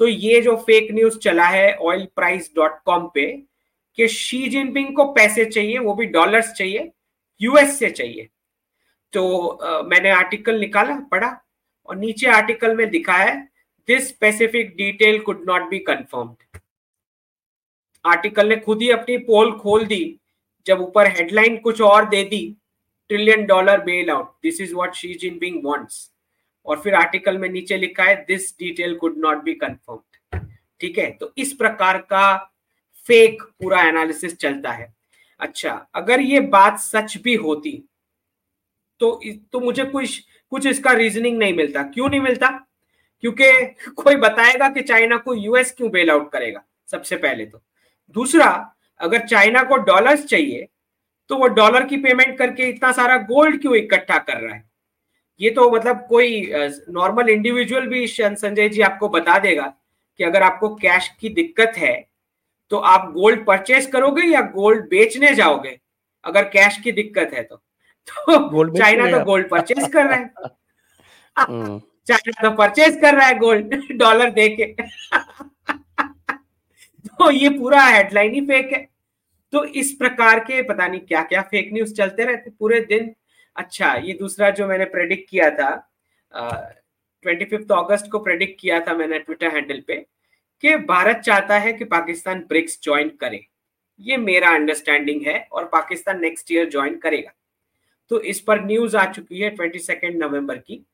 तो 0.00 0.06
ये 0.06 0.40
जो 0.42 0.56
फेक 0.56 0.92
न्यूज़ 0.92 1.18
चला 1.18 1.46
है 1.48 1.74
ऑयल 1.74 2.06
प्राइस 2.16 2.50
डॉट 2.56 2.78
कॉम 2.86 3.06
पे 3.14 3.26
कि 3.98 4.08
शी 4.08 4.46
जिनपिंग 4.48 4.94
को 4.96 5.04
पैसे 5.12 5.44
चाहिए 5.44 5.78
वो 5.78 5.94
भी 5.94 6.06
डॉलर्स 6.06 6.52
चाहिए 6.52 6.90
यूएस 7.40 7.78
से 7.78 7.90
चाहिए। 7.90 8.28
तो 9.12 9.46
आ, 9.46 9.82
मैंने 9.82 10.10
आर्टिकल 10.10 10.58
निकाला 10.60 10.98
पढ़ा 11.10 11.36
और 11.88 11.96
नीचे 11.96 12.26
आर्टिकल 12.26 12.76
में 12.76 12.88
दिखा 12.90 13.16
है 13.16 13.36
this 13.88 14.08
specific 14.08 14.74
detail 14.76 15.18
could 15.20 15.44
not 15.48 15.68
be 15.70 15.78
confirmed 15.78 16.58
article 18.04 18.48
ने 18.48 18.56
खुद 18.56 18.82
ही 18.82 18.90
अपनी 18.90 19.16
पोल 19.18 19.52
खोल 19.58 19.84
दी 19.86 20.18
जब 20.66 20.80
ऊपर 20.80 21.06
हेडलाइन 21.06 21.56
कुछ 21.58 21.80
और 21.80 22.08
दे 22.08 22.22
दी 22.24 22.42
trillion 23.10 23.44
dollar 23.46 23.80
bail 23.84 24.10
out 24.10 24.32
this 24.42 24.60
is 24.60 24.74
what 24.74 24.94
Xi 24.94 25.14
Jinping 25.14 25.64
wants 25.64 25.98
और 26.66 26.80
फिर 26.80 26.94
आर्टिकल 26.94 27.38
में 27.38 27.48
नीचे 27.48 27.76
लिखा 27.76 28.04
है 28.04 28.14
this 28.24 28.50
detail 28.58 28.94
could 28.96 29.18
not 29.18 29.42
be 29.44 29.54
confirmed 29.54 30.40
ठीक 30.80 30.98
है? 30.98 31.10
तो 31.10 31.32
इस 31.38 31.52
प्रकार 31.52 31.98
का 32.00 32.36
फेक 33.06 33.42
पूरा 33.60 33.82
एनालिसिस 33.82 34.36
चलता 34.36 34.70
है। 34.70 34.92
अच्छा 35.40 35.72
अगर 35.94 36.20
ये 36.20 36.40
बात 36.40 36.78
सच 36.78 37.16
भी 37.16 37.34
होती 37.34 37.82
तो 39.00 39.20
तो 39.52 39.60
मुझे 39.60 39.84
कुछ 39.84 40.18
कुछ 40.52 40.66
इसका 40.66 40.92
रीजनिंग 40.92 41.38
नहीं 41.38 41.52
मिलता। 41.54 41.82
क्यों 41.84 42.08
नहीं 42.08 42.20
मिलता? 42.20 42.48
क्योंकि 43.20 43.50
कोई 43.96 44.16
बताएगा 44.16 44.68
कि 44.68 44.82
चाइना 44.82 45.16
को 45.16 45.34
यूएस 45.34 45.72
क्यों 45.72 45.90
बेल 45.90 46.10
आउट 46.10 46.30
करेगा, 46.32 46.62
सबसे 46.88 47.16
पहले 47.16 47.46
तो। 47.46 47.62
दूसरा, 48.16 48.48
अगर 49.00 49.26
चाइना 49.26 49.62
को 49.62 49.76
डॉलर्स 49.76 50.24
चाहिए 50.26 50.66
तो 51.30 51.36
वो 51.36 51.46
डॉलर 51.48 51.86
की 51.86 51.96
पेमेंट 51.96 52.36
करके 52.38 52.68
इतना 52.68 52.92
सारा 52.92 53.16
गोल्ड 53.24 53.60
क्यों 53.60 53.74
इकट्ठा 53.76 54.18
कर 54.18 54.36
रहा 54.36 54.54
है? 54.54 54.64
ये 55.40 55.50
तो 55.50 55.70
मतलब 55.70 56.06
कोई 56.08 56.50
नॉर्मल 56.90 57.28
इंडिविजुअल 57.28 57.86
भी 57.86 58.06
संजय 58.06 58.68
जी 58.68 58.82
आपको 58.82 59.08
बता 59.08 59.38
देगा 59.38 59.72
कि 60.20 60.24
अगर 60.24 60.42
आपको 60.42 60.74
कैश 60.74 61.08
की 61.20 61.28
दिक्कत 61.28 61.72
है 61.76 61.94
तो 62.70 62.76
आप 62.76 63.10
गोल्ड 63.12 63.44
परचेस 63.46 63.86
करोगे 63.86 64.22
या 64.22 64.40
गोल्ड 64.54 64.88
बेचने 64.88 65.34
जाओगे 65.34 65.78
अगर 66.24 66.44
कैश 66.48 66.78
की 66.78 66.92
दिक्कत 66.92 67.30
है 67.34 67.42
तो। 67.42 67.56
तो 68.08 68.78
चाइना 68.78 69.10
तो 69.10 69.24
गोल्ड 69.24 69.48
परचेस 69.48 69.88
कर 69.92 70.06
रहा 70.06 70.16
है। 70.16 70.30
हम्म। 71.36 71.78
चाइना 72.08 72.42
तो 72.42 72.50
परचेस 72.56 72.96
कर 73.00 73.14
रहा 73.14 73.26
है 73.26 73.38
गोल्ड 73.38 73.74
डॉलर 73.92 74.30
दे 74.30 74.48
के। 74.48 74.64
तो 77.08 77.30
ये 77.30 77.48
पूरा 77.48 77.84
हेडलाइन 77.84 78.34
ही 78.34 78.40
फेक 78.40 78.72
है। 78.72 78.86
तो 79.52 79.64
इस 79.64 79.92
प्रकार 79.92 80.38
के 80.38 80.62
पता 80.62 80.86
नहीं 80.86 81.00
क्या 81.00 81.22
क्या 81.22 81.42
फेक 81.42 81.70
न्यूज़ 81.72 81.94
चलते 81.94 82.24
रहते 82.24 82.50
पूरे 82.50 82.80
दिन 82.80 83.14
अच्छा 83.58 83.94
ये 84.04 84.12
दूसरा 84.12 84.50
जो 84.50 84.66
मैंने 84.66 84.84
प्रेडिक्ट 84.84 85.28
किया 85.30 85.50
था 85.50 85.70
ट्वेंटी 87.24 87.44
फिफ्थ 87.44 87.72
अगस्त 87.72 88.10
को 88.12 88.18
प्रेडिक्ट 88.18 88.60
किया 88.60 88.80
था 88.80 88.94
मैंने 88.94 89.18
ट्विटर 89.18 89.54
हैंडल 89.54 89.82
पे 89.86 89.94
कि 90.62 90.76
भारत 90.88 91.16
चाहता 91.16 91.58
है 91.58 91.72
कि 91.72 91.84
पाकिस्तान 91.84 92.40
ब्रिक्स 92.48 92.78
ज्वाइन 92.82 93.08
करे। 93.20 93.46
ये 94.00 94.16
मेरा 94.16 94.50
अंडरस्टैंडिंग 94.54 95.26
है 95.26 95.38
और 95.52 95.64
पाकिस्तान 95.72 96.20
नेक्स्ट 96.20 96.52
ईयर 96.52 96.68
ज्वाइन 96.70 96.96
करेगा। 96.98 97.32
तो 98.10 98.20
इस 98.22 98.40
पर 98.40 98.64
न्यूज़ 98.64 98.96
आ 98.96 99.04
चुकी 99.12 99.40
है 99.40 99.50
ट्वेंटी 99.50 99.78
सेकेंड 99.78 100.22
नवंबर 100.22 100.58
की 100.58 100.84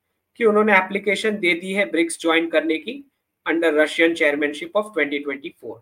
कि 0.40 0.44
उन्होंने 0.44 0.77
एप्लीकेशन 0.77 1.37
दे 1.38 1.55
दी 1.55 1.72
है 1.72 1.85
ब्रिक्स 1.90 2.20
ज्वाइन 2.20 2.48
करने 2.51 2.79
की 2.79 2.94
अंडर 3.46 3.75
रशियन 3.75 4.14
चेयरमैनशिप 4.14 4.77
ऑफ़ 4.77 4.92
2024 4.98 5.81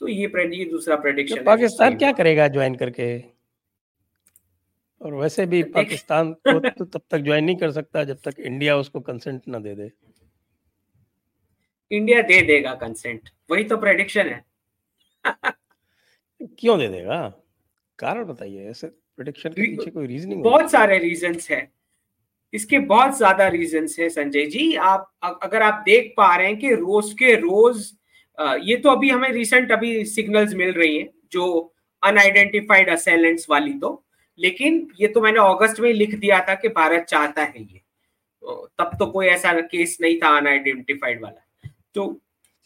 तो 0.00 0.08
ये 0.08 0.26
ये 0.54 0.64
दूसरा 0.64 0.96
प्रेडिक्शन 0.96 1.36
तो 1.36 1.42
पाकिस्तान 1.44 1.96
क्या 1.98 2.12
करेगा 2.12 2.48
ज्वाइन 2.48 2.74
करके? 2.74 3.06
और 5.00 5.14
वैसे 5.14 5.46
भी 5.46 5.62
पाकिस्तान 5.76 6.32
को 6.48 6.58
तो 6.60 6.84
तब 6.84 7.02
तक 7.10 7.18
ज्वाइन 7.18 7.44
नहीं 7.44 7.56
कर 7.56 7.70
सकता 7.72 8.04
जब 8.04 8.18
तक 8.24 8.40
इंडिया 8.40 8.76
उसको 8.76 9.00
कंसेंट 9.00 9.42
ना 9.48 9.58
दे 9.58 9.74
दे। 9.74 9.90
इंडिया 11.90 12.22
दे 12.22 12.40
देगा 12.42 12.74
कंसेंट 12.74 13.28
वही 13.50 13.64
तो 13.64 13.76
प्रेडिक्शन 13.76 14.28
है। 14.28 14.44
क्यों 16.58 16.78
दे 16.78 16.88
देगा? 16.88 17.26
कारण 17.98 18.24
बताइए 18.24 18.68
ऐसे 18.70 18.86
प्रेडिक्शन 18.86 19.50
के 19.50 19.62
पीछे 19.62 19.90
कोई 19.90 20.06
रीजनिंग 20.06 20.42
बहुत 20.42 20.70
सारे 20.70 20.98
रीजंस 20.98 21.50
है। 21.50 21.68
इसके 22.54 22.78
बहुत 22.86 23.16
ज़्यादा 23.16 23.46
रीजंस 23.48 23.96
है 23.98 24.08
संजय 24.08 24.46
जी। 24.46 24.74
आप 24.74 25.10
अगर 25.42 25.62
आप 25.62 25.82
देख 25.86 26.12
पा 26.16 26.34
रहे 26.36 26.46
हैं 26.46 26.58
कि 26.58 26.74
रोज 26.74 27.12
के 27.18 27.34
रोज 27.34 27.90
ये 28.38 28.76
तो 28.76 28.90
अभी 28.90 29.10
हमें 29.10 29.28
रिसेंट 29.32 29.72
अभी 29.72 30.04
सिग्नल्स 30.04 30.54
मिल 30.54 30.72
रही 30.72 30.96
हैं 30.96 31.08
जो 31.32 31.46
अनआइडेंटिफाइड 32.02 32.90
असेलेंट्स 32.90 33.46
वाली 33.50 33.72
तो। 33.78 33.92
लेकिन 34.38 34.86
ये 35.00 35.08
तो 35.08 35.20
मैंने 35.20 35.40
अगस्त 35.40 35.80
में 35.80 35.92
लिख 35.92 36.14
दिया 36.14 36.40
था 36.40 36.54
कि 36.54 36.68
भारत 36.68 37.04
चाहता 37.04 37.42
है 37.42 37.62
ये। 37.62 37.80
तो 38.42 38.66
तब 38.78 38.96
तो 38.98 39.06
कोई 39.06 39.26
ऐसा 39.26 39.52
केस 39.60 39.96
नहीं 40.00 40.18
था 40.18 40.36
अनआइडेंटिफाइड 40.36 41.22
वाला। 41.22 41.70
तो 41.94 42.06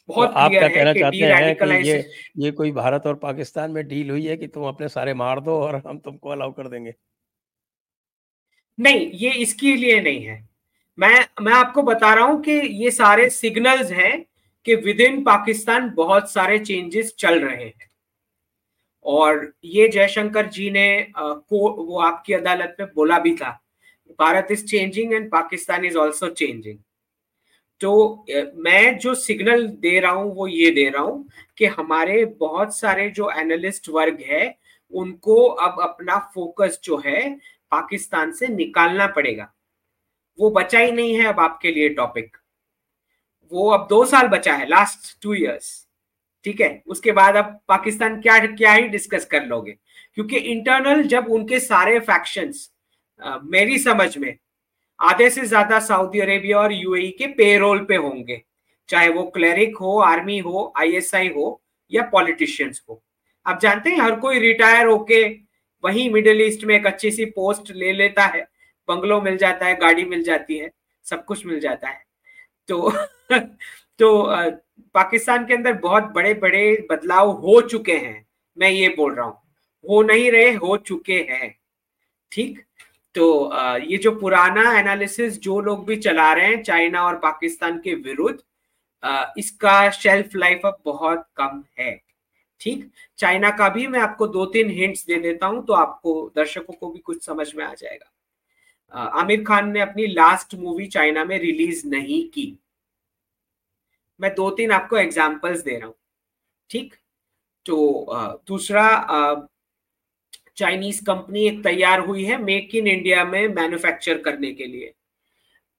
बहुत 0.09 0.29
तो 0.29 0.35
आप 0.35 0.51
क्या 0.51 0.69
कहना 0.69 0.93
चाहते 0.93 1.17
हैं 1.17 1.55
कि 1.57 1.89
ये 1.89 1.99
ये 2.39 2.51
कोई 2.51 2.73
भारत 2.73 3.07
और 3.07 3.15
पाकिस्तान 3.15 3.71
में 3.71 3.87
डील 3.89 4.11
हुई 4.11 4.27
है 4.27 4.37
कि 4.37 4.47
तुम 4.47 4.65
अपने 4.65 4.89
सारे 4.89 5.15
मार 5.15 5.41
दो 5.41 5.59
और 5.61 5.77
हम 5.87 5.99
तुमको 5.99 6.29
अलाउ 6.29 6.53
कर 6.53 6.69
देंगे? 6.69 6.95
नहीं 8.79 9.11
ये 9.15 9.31
इसके 9.33 9.75
लिए 9.77 10.01
नहीं 10.01 10.25
है। 10.25 10.37
मैं 10.99 11.25
मैं 11.43 11.53
आपको 11.53 11.83
बता 11.83 12.13
रहा 12.15 12.25
हूँ 12.25 12.41
कि 12.43 12.53
ये 12.53 12.91
सारे 12.91 13.29
सिग्नल्स 13.31 13.91
हैं 13.93 14.25
कि 14.67 14.75
विद 14.75 15.01
इन 15.01 15.23
पाकिस्तान 15.25 15.91
बहुत 15.91 16.33
सारे 16.33 16.59
चेंजेस 16.59 17.15
चल 17.19 17.41
रहे 17.41 17.65
हैं। 17.65 17.89
और 19.05 19.53
ये 19.65 19.89
जयशंकर 19.89 20.47
जी 20.47 20.71
ने 20.71 21.07
को, 21.17 21.69
वो 21.85 22.01
आपकी 22.01 22.33
अदालत 22.33 22.77
में 22.81 22.89
बोला 22.95 23.19
भी 23.19 23.35
था, 23.37 23.51
Bharat 24.19 24.49
is 24.51 24.65
changing 24.67 25.13
and 25.13 25.31
Pakistan 25.31 25.85
is 25.85 25.97
also 25.99 26.29
changing 26.31 26.79
तो 27.81 28.25
मैं 28.57 28.99
जो 28.99 29.15
सिग्नल 29.15 29.67
दे 29.67 29.99
रहा 30.01 30.13
हूँ, 30.13 30.35
वो 30.35 30.47
ये 30.49 30.71
दे 30.71 30.89
रहा 30.89 31.03
हूँ 31.03 31.29
कि 31.59 31.67
हमारे 31.67 32.25
बहुत 32.41 32.77
सारे 32.77 33.09
जो 33.11 33.31
एनालिस्ट 33.31 33.89
वर्ग 33.89 34.21
है, 34.21 34.57
उनको 34.93 35.37
अब 35.45 35.81
अपना 35.83 36.19
फोकस 36.35 36.79
जो 36.85 37.03
है, 37.07 37.31
पाकिस्तान 37.73 38.33
से 38.33 38.49
निकालना 38.49 39.07
पड़ेगा। 39.07 39.53
वो 40.39 40.51
बचा 40.51 40.79
ही 40.79 40.93
नहीं 40.93 41.15
है 41.17 41.27
अब 41.27 41.41
आपके 41.41 41.71
लिए 41.71 41.89
टॉपिक 41.91 42.37
वो 43.53 43.69
अब 43.71 43.87
दो 43.89 44.05
साल 44.05 44.29
बचा 44.29 44.55
है 44.55 44.69
लास्ट 44.69 45.23
टू 45.23 45.35
इयर्स 45.35 45.84
ठीक 46.45 46.61
है? 46.61 46.83
उसके 46.87 47.13
बाद 47.13 47.37
अब 47.37 47.59
पाकिस्तान 47.69 48.21
क्या 48.21 48.39
क्या 48.47 48.73
ही 48.73 48.89
डिस्कस 48.89 49.25
कर 49.25 49.45
लोगे? 49.47 49.73
क्योंकि 50.15 50.37
इंटरनल 50.37 51.03
जब 51.09 51.29
उनके 51.31 51.61
सारे 51.61 51.99
फैक्शंस 52.01 52.71
मेरी 53.45 53.79
समझ 53.79 54.17
में, 54.19 54.37
आधे 54.99 55.29
से 55.31 55.45
ज़्यादा 55.45 55.79
सऊदी 55.81 56.21
अरेबिया 56.21 56.59
और 56.59 56.73
यूएई 56.73 57.11
के 57.19 57.27
पेरोल 57.35 57.85
पे 57.85 57.97
होंगे। 57.97 58.43
चाहे 58.89 59.09
वो 59.09 59.23
क्लरिक 59.25 59.77
हो 59.77 59.99
आर्मी 60.03 60.39
हो 60.39 60.73
आईएसआई 60.79 61.29
हो, 61.29 61.61
या 61.91 62.03
पॉलिटिशियंस 62.03 62.83
हो। 62.89 63.03
आप 63.47 63.61
जानते 63.61 63.91
हैं, 63.91 64.01
हर 64.01 64.15
कोई 64.21 64.39
रिटायर 64.39 64.87
होके 64.87 65.25
वही 65.85 66.09
मिडिल 66.11 66.41
ईस्ट 66.43 66.65
में 66.65 66.75
एक 66.75 66.87
अच्छी 66.87 67.11
सी 67.11 67.25
पोस्ट 67.27 67.71
ले 67.73 67.93
लेता 67.93 68.25
है। 68.27 68.41
बंगलो 68.89 69.21
मिल 69.21 69.37
जाता 69.37 69.67
है, 69.67 69.75
गाड़ी 69.77 70.05
मिल 70.05 70.23
जाती 70.23 70.59
है, 70.59 70.71
सब 71.07 71.25
कुछ 71.25 71.45
मिल 71.47 71.61
जाता 71.61 71.89
है। 71.89 72.03
तो 72.69 72.93
तो 74.01 74.11
पाकिस्तान 74.95 75.47
के 75.47 75.55
अंदर 75.55 75.73
बहुत 75.81 76.05
बड़े 76.15 76.35
बड़े 76.35 76.87
बदलाव 76.91 77.31
हो 77.33 77.61
चुके 77.63 77.93
हैं, 77.95 78.27
मैं 78.57 78.71
ये 78.71 78.89
बोल 78.97 79.15
रहा 79.15 79.27
हूँ। 79.27 79.41
हो 79.85 80.03
नहीं 80.03 80.31
रहे, 80.31 80.53
हो 80.53 80.77
चुके 80.79 81.19
हैं। 81.31 81.55
ठीक? 82.33 82.65
तो 83.15 83.51
ये 83.81 83.97
जो 83.99 84.11
पुराना 84.11 84.63
एनालिसिस 84.79 85.39
जो 85.41 85.61
लोग 85.61 85.87
भी 85.87 85.97
चला 85.97 86.33
रहे 86.33 86.47
हैं, 86.47 86.63
चाइना 86.63 87.03
और 87.03 87.17
पाकिस्तान 87.19 87.79
के 87.79 87.95
विरुद्ध 87.95 88.39
इसका 89.39 89.91
शेल्फ 89.91 90.35
लाइफ 90.37 90.61
अब 90.65 90.79
बहुत 90.85 91.27
कम 91.37 91.63
है। 91.79 92.01
ठीक? 92.61 92.91
चाइना 93.19 93.51
का 93.51 93.69
भी 93.69 93.87
मैं 93.87 94.01
आपको 94.01 94.27
दो 94.27 94.45
तीन 94.47 94.71
हिंट्स 94.71 95.07
दे 95.07 95.19
देता 95.21 95.47
हूँ 95.47 95.65
तो 95.67 95.73
आपको, 95.73 96.33
दर्शकों 96.37 96.75
को 96.75 96.91
भी 96.91 96.99
कुछ 96.99 97.25
समझ 97.25 97.55
में 97.55 97.65
आ 97.65 97.73
जाएगा। 97.75 98.11
आमिर 99.21 99.45
खान 99.45 99.71
ने 99.73 99.81
अपनी 99.81 100.07
लास्ट 100.07 100.55
मूवी 100.55 100.87
चाइना 100.87 101.25
में 101.25 101.39
रिलीज़ 101.39 101.87
नहीं 101.89 102.23
की। 102.29 102.47
मैं 104.21 104.35
दो 104.35 104.51
तीन 104.51 104.73
आपको 104.73 104.97
एग्जाम्पल्स 104.99 105.63
दे 105.63 105.77
रहा 105.77 105.87
हूँ, 105.87 105.95
ठीक? 106.71 106.95
तो 107.67 108.41
दूसरा 108.49 109.49
चाइनीज़ 110.57 111.05
कंपनी 111.05 111.47
एक 111.47 111.63
तैयार 111.65 112.01
हुई 112.01 112.25
है 112.25 112.37
मेक 112.43 112.75
इन 112.75 112.87
इंडिया 112.89 113.25
में 113.25 113.47
मैन्युफैक्चर 113.49 114.19
करने 114.23 114.53
के 114.53 114.67
लिए। 114.67 114.93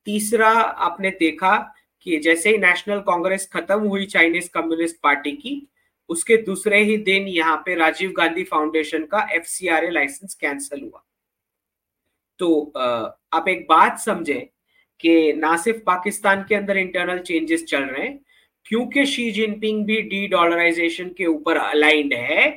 तीसरा, 0.07 0.49
आपने 0.49 1.09
देखा 1.11 1.55
कि 2.05 2.17
जैसे 2.19 2.49
ही 2.49 2.57
नेशनल 2.57 2.99
कांग्रेस 3.01 3.47
खत्म 3.53 3.79
हुई 3.81 4.05
चाइनीज़ 4.07 4.49
कम्युनिस्ट 4.53 4.95
पार्टी 5.03 5.31
की, 5.33 5.67
उसके 6.09 6.37
दूसरे 6.43 6.83
ही 6.83 6.97
दिन 6.99 7.27
यहाँ 7.27 7.55
पे 7.65 7.75
राजीव 7.75 8.11
गांधी 8.17 8.43
फाउंडेशन 8.43 9.05
का 9.05 9.27
एफसीआरए 9.33 9.89
लाइसेंस 9.89 10.35
कैंसिल 10.35 10.81
हुआ। 10.81 11.03
तो 12.39 12.71
आप 13.33 13.47
एक 13.49 13.65
बात 13.69 13.99
समझे 13.99 14.39
कि 14.99 15.33
ना 15.35 15.55
सिर्फ़ 15.57 15.79
पाकिस्तान 15.85 16.43
के 16.49 16.55
अंदर 16.55 16.77
इंटरनल 16.77 17.19
चेंजेस 17.21 17.63
चल 17.65 17.83
रहे 17.83 18.05
हैं 18.05 18.19
क्योंकि 18.65 19.05
शी 19.05 19.29
जिनपिंग 19.31 19.85
भी 19.85 20.01
डी 20.01 20.27
डॉलराइजेशन 20.27 21.09
के 21.17 21.25
ऊपर 21.25 21.57
अलाइंड 21.57 22.13
है, 22.13 22.47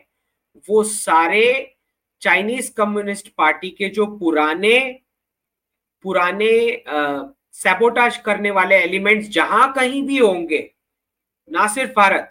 वो 0.68 0.82
सारे 0.84 1.74
चाइनीज़ 2.22 2.72
कम्युनिस्ट 2.76 3.28
पार्टी 3.38 3.70
के 3.70 3.88
जो 3.88 4.06
पुराने 4.18 4.78
पुराने 6.04 6.50
सैबोटाज 7.54 8.16
करने 8.16 8.50
वाले 8.50 8.76
एलिमेंट्स 8.76 9.28
जहाँ 9.28 9.72
कहीं 9.72 10.02
भी 10.06 10.18
होंगे, 10.18 10.70
ना 11.50 11.66
सिर्फ़ 11.66 11.92
भारत, 11.92 12.30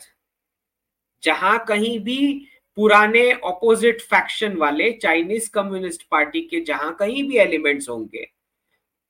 जहाँ 1.23 1.57
कहीं 1.67 1.99
भी 1.99 2.47
पुराने 2.77 3.31
ऑपोजिट 3.33 4.01
फैक्शन 4.03 4.55
वाले 4.57 4.91
चाइनीज़ 4.93 5.49
कम्युनिस्ट 5.51 6.03
पार्टी 6.11 6.41
के 6.41 6.61
जहाँ 6.61 6.95
कहीं 6.99 7.27
भी 7.29 7.37
एलिमेंट्स 7.37 7.89
होंगे, 7.89 8.27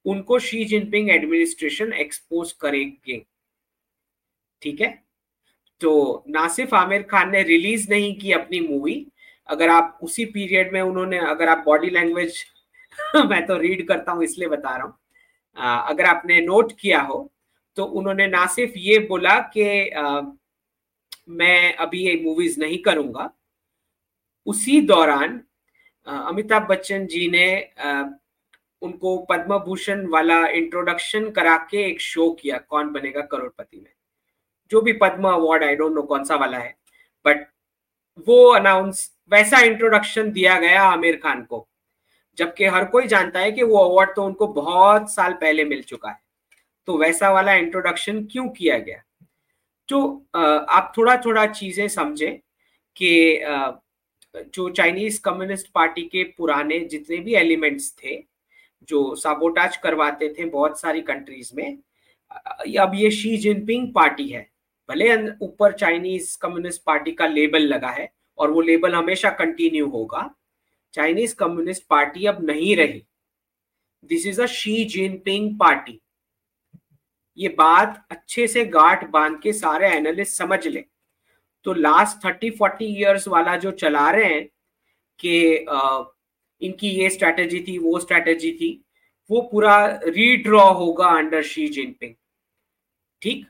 उनको 0.06 0.40
शी 0.40 0.64
जिनपिंग 0.66 1.10
एडमिनिस्ट्रेशन 1.12 1.94
एक्सपोज 1.96 2.52
करेंगे। 2.54 3.22
ठीक 4.62 4.82
है? 4.82 4.90
तो 5.82 6.24
नासिफ 6.30 6.74
आमिर 6.74 7.04
खान 7.12 7.32
ने 7.32 7.42
रिलीज़ 7.44 7.90
नहीं 7.92 8.16
की 8.20 8.32
अपनी 8.34 8.60
मूवी। 8.62 9.06
अगर 9.50 9.70
आप 9.70 10.00
उसी 10.04 10.26
पीरियड 10.28 10.74
में 10.74 10.82
उन्होंने 10.82 11.18
अगर 11.20 11.50
आप 11.50 11.64
बॉडी 11.66 11.90
लैंग्वेज 11.90 12.44
मैं 13.30 13.46
तो 13.48 13.58
रीड 13.58 13.88
करता 13.88 14.12
हूँ 14.12 14.24
इसलिए 14.24 14.48
बता 14.50 14.76
रहा 14.76 14.86
हूँ। 14.86 14.94
अगर 15.90 16.06
आपने 16.06 16.40
नोट 16.42 16.72
किया 16.80 17.02
हो 17.02 17.20
तो 17.78 17.84
उन्होंने 18.00 18.28
ना 18.28 18.46
सिर्फ़ 18.48 18.74
ये 18.78 19.00
बोला 19.10 19.40
कि 19.56 19.64
मैं 21.32 21.74
अभी 21.76 22.06
ये 22.08 22.16
मूवीज़ 22.24 22.60
नहीं 22.60 22.78
करूँगा। 22.84 23.30
उसी 24.48 24.80
दौरान 24.82 25.42
अमिताभ 26.08 26.68
बच्चन 26.70 27.06
जी 27.08 27.30
ने 27.30 27.48
आ, 27.80 28.04
उनको 28.82 29.18
पद्म 29.30 29.58
भूषण 29.60 30.06
वाला 30.10 30.46
इंट्रोडक्शन 30.50 31.30
करा 31.32 31.58
के 31.72 31.86
एक 31.90 32.02
शो 32.02 32.30
किया 32.42 32.58
कौन 32.70 32.92
बनेगा 32.94 33.22
करोड़पति 33.22 33.78
में। 33.80 33.92
जो 34.72 34.82
भी 34.82 34.94
Padma 34.96 35.30
award 35.30 35.64
I 35.64 35.76
don't 35.76 35.96
know 35.96 36.02
कौन 36.04 36.24
सा 36.26 36.36
वाला 36.36 36.58
है 36.58 36.76
बट 37.26 37.46
वो 38.28 38.44
अनाउंस 38.52 39.10
वैसा 39.32 39.60
इंट्रोडक्शन 39.62 40.32
दिया 40.32 40.60
गया 40.60 40.84
आमिर 40.84 41.16
खान 41.24 41.42
को, 41.44 41.68
जबकि 42.38 42.66
हर 42.66 42.86
कोई 42.86 43.08
जानता 43.08 43.40
है 43.40 43.52
कि 43.52 43.64
वो 43.64 43.78
अवार्ड 43.80 44.16
तो 44.16 44.24
उनको 44.26 44.48
बहुत 44.54 45.12
साल 45.14 45.34
पहले 45.34 45.64
मिल 45.66 45.82
चुका 45.84 46.10
है। 46.10 46.20
तो 46.88 46.98
वैसा 46.98 47.30
वाला 47.32 47.54
इंट्रोडक्शन 47.56 48.24
क्यों 48.26 48.48
किया 48.50 48.78
गया? 48.80 49.02
तो 49.90 50.26
आप 50.36 50.92
थोड़ा 50.98 51.16
थोड़ा 51.18 51.46
चीज़ें 51.48 51.88
समझें 51.88 52.38
कि 52.98 53.40
जो 54.36 54.70
चाइनीज़ 54.70 55.20
कम्युनिस्ट 55.22 55.68
पार्टी 55.76 56.02
के 56.04 56.24
पुराने 56.38 56.80
जितने 56.82 57.18
भी 57.18 57.36
एलिमेंट्स 57.36 57.92
थे, 57.94 58.16
जो 58.90 59.16
साबोटाज 59.16 59.78
करवाते 59.78 60.34
थे 60.34 60.46
बहुत 60.48 60.80
सारी 60.82 61.02
कंट्रीज़ 61.04 61.52
में 61.56 61.78
अब 62.80 62.92
ये 62.96 63.10
शी 63.12 63.38
जिनपिंग 63.38 63.94
पार्टी 63.94 64.28
है। 64.30 64.48
भले 64.90 65.16
ऊपर 65.46 65.74
चाइनीज़ 65.74 66.38
कम्युनिस्ट 66.42 66.82
पार्टी 66.86 67.12
का 67.12 67.28
लेबल 67.28 67.62
लगा 67.64 67.90
है 67.90 68.10
और 68.38 68.52
वो 68.52 68.62
लेबल 68.62 68.96
हमेशा 68.96 69.30
कंटिन्यू 69.30 69.88
होगा 69.90 70.30
चाइनीज़ 70.94 71.36
कम्युनिस्ट 71.36 71.84
पार्टी 71.90 72.26
अब 72.26 72.44
नहीं 72.46 72.76
रही। 72.76 73.04
This 74.10 74.28
is 74.28 74.42
a 74.42 74.46
Jinping 74.88 75.58
party 75.60 76.00
ये 77.38 77.50
बात 77.58 78.06
अच्छे 78.12 78.48
से 78.48 78.64
गांठ 78.66 79.04
बाँध 79.10 79.40
के 79.42 79.54
सारे 79.54 79.90
एनालिस्ट 79.90 80.38
समझ 80.38 80.68
ले। 80.68 80.84
तो 81.66 81.74
लास्ट 81.74 82.24
थर्टी 82.26 82.50
फोर्टी 82.52 82.86
इयर्स 82.96 83.28
वाला 83.28 83.56
जो 83.58 83.72
चला 83.74 84.10
रहे 84.12 84.26
हैं, 84.26 84.48
कि 85.20 85.66
इनकी 86.62 86.90
ये 86.90 87.10
स्ट्रैटेजी 87.10 87.60
थी, 87.68 87.78
वो 87.78 88.00
स्ट्रैटेजी 88.00 88.52
थी, 88.52 88.70
वो 89.30 89.42
पूरा 89.52 89.86
रीड्रॉ 90.06 90.72
होगा 90.74 91.08
अंडर 91.10 91.44
शी 91.44 91.68
जिनपिंग 91.68 92.14
ठीक? 93.22 93.46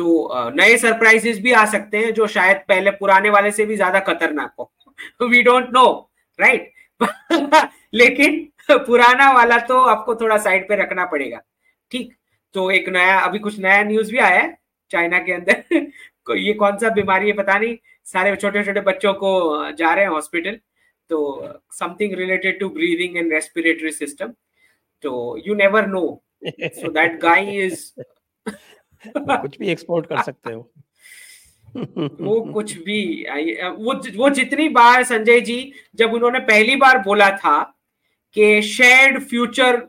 तो 0.00 0.50
नए 0.52 0.76
सरप्राइजेस 0.78 1.38
भी 1.40 1.52
आ 1.52 1.64
सकते 1.66 1.98
हैं, 1.98 2.12
जो 2.14 2.26
शायद 2.28 2.56
पहले 2.68 2.90
पुराने 2.92 3.30
वाले 3.30 3.50
से 3.52 3.64
भी 3.66 3.76
ज़्यादा 3.76 4.00
खतरनाक 4.02 4.54
हो। 4.58 5.26
वी 5.28 5.42
डोंट 5.42 5.68
नो 5.74 5.86
राइट 6.38 6.72
लेकिन 7.94 8.46
पुराना 8.70 9.30
वाला 9.32 9.58
तो 9.66 9.80
आपको 9.86 10.14
थोड़ा 10.14 10.36
साइड 10.38 10.68
पे 10.68 10.76
रखना 10.76 11.04
पड़ेगा। 11.06 11.40
ठीक 11.90 12.12
तो 12.54 12.70
एक 12.70 12.88
नया, 12.88 13.18
अभी 13.18 13.38
कुछ 13.38 13.58
नया 13.58 13.82
न्यूज़ 13.84 14.10
भी 14.12 14.18
आया 14.20 14.40
है 14.40 14.56
चाइना 14.90 15.18
के 15.18 15.32
अंदर। 15.32 16.36
ये 16.38 16.52
कौन 16.54 16.76
सा 16.78 16.88
बीमारी 16.94 17.26
है 17.26 17.32
पता 17.36 17.58
नहीं। 17.58 17.76
सारे 18.06 18.34
छोटे 18.36 18.64
छोटे 18.64 18.80
बच्चों 18.82 19.12
को 19.14 19.30
जा 19.72 19.92
रहे 19.94 20.04
हैं 20.04 20.10
हॉस्पिटल 20.12 20.58
तो 21.10 21.18
something 21.72 22.14
related 22.18 22.58
to 22.60 22.68
breathing 22.70 23.16
and 23.16 23.32
respiratory 23.32 23.92
system 23.92 24.32
तो 25.04 25.12
you 25.46 25.54
never 25.56 25.86
know 25.88 26.02
so 26.44 26.90
that 26.92 27.20
guy 27.20 27.56
is 27.56 27.84
कुछ 29.06 29.58
भी 29.58 29.68
एक्सपोर्ट 29.68 30.06
कर 30.06 30.22
सकते 30.22 30.52
हो। 30.52 30.70
वो 32.20 32.40
कुछ 32.52 32.72
भी 32.76 33.24
वो 33.78 33.94
वो 34.16 34.28
जितनी 34.30 34.68
बार 34.68 35.02
संजय 35.04 35.40
जी, 35.40 35.72
जब 35.94 36.12
उन्होंने 36.14 36.38
पहली 36.40 36.76
बार 36.76 36.98
बोला 36.98 37.30
था 37.36 37.60
कि 38.36 38.62
शेयर्ड 38.62 39.22
फ्यूचर 39.22 39.82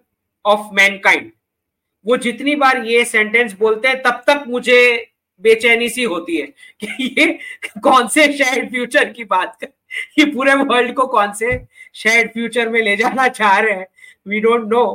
ऑफ़ 0.46 0.74
मैनकाइंड 0.74 1.32
वो 2.06 2.18
जितनी 2.18 2.56
बार 2.56 2.84
ये 2.86 3.04
सेंटेंस 3.06 3.54
बोलते 3.60 3.88
हैं, 3.88 4.02
तब 4.02 4.24
तक 4.28 4.44
मुझे 4.48 5.08
बेचैनी 5.44 5.90
सी 5.90 6.04
होती 6.04 6.38
है 6.38 6.46
कि 6.84 7.04
ये 7.20 7.26
कौन 7.84 8.08
से 8.08 8.32
शेयर्ड 8.34 8.70
फ्यूचर 8.70 9.10
की 9.12 9.24
बात 9.24 9.58
कर, 9.62 9.68
ये 10.20 10.26
पूरे 10.26 10.54
वर्ल्ड 10.56 10.94
को 10.96 11.06
कौन 11.08 11.34
से 11.34 11.58
शेयर्ड 11.96 12.32
फ्यूचर 12.34 12.70
में 12.70 12.82
ले 12.82 12.96
जाना 12.96 13.28
चाह 13.30 13.58
रहे 13.60 13.74
हैं 13.74 13.88
वी 14.28 14.40
डोंट 14.40 14.68
नो 14.70 14.86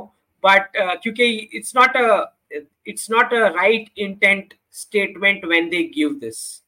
बट 0.44 0.76
क्योंकि 1.02 1.24
it's 1.52 1.76
not 1.76 1.96
a 1.96 2.24
it's 2.86 3.10
not 3.10 3.34
a 3.34 3.48
right 3.48 3.84
intent 3.98 4.54
statement 4.72 5.44
when 5.44 5.68
they 5.68 5.82
give 5.82 6.10
this 6.10 6.62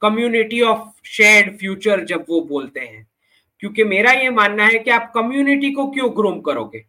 community 0.00 0.60
of 0.60 1.08
shared 1.08 1.58
future 1.58 2.04
जब 2.04 2.26
वो 2.28 2.40
बोलते 2.40 2.80
हैं। 2.80 3.06
क्योंकि 3.60 3.84
मेरा 3.84 4.12
ये 4.12 4.30
मानना 4.30 4.66
है 4.66 4.78
कि 4.78 4.90
आप 4.90 5.12
कम्युनिटी 5.14 5.72
को 5.72 5.90
क्यों 5.90 6.16
ग्रूम 6.16 6.40
करोगे? 6.40 6.84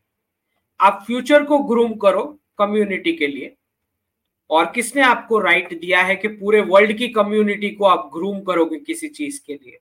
आप 0.82 1.04
फ्यूचर 1.08 1.44
को 1.44 1.60
ग्रूम 1.60 1.94
करो 1.94 2.40
कम्युनिटी 2.58 3.14
के 3.14 3.28
लिए। 3.28 3.54
और 4.50 4.72
किसने 4.76 5.02
आपको 5.02 5.40
राइट 5.40 5.68
right 5.68 5.82
दिया 5.82 6.02
है 6.02 6.16
कि 6.16 6.28
पूरे 6.28 6.62
वर्ल्ड 6.62 6.94
की 6.94 7.08
कम्युनिटी 7.08 7.70
को 7.70 7.86
आप 7.86 8.10
ग्रूम 8.14 8.42
करोगे 8.42 8.80
किसी 8.80 9.08
चीज़ 9.08 9.42
के 9.46 9.54
लिए? 9.54 9.80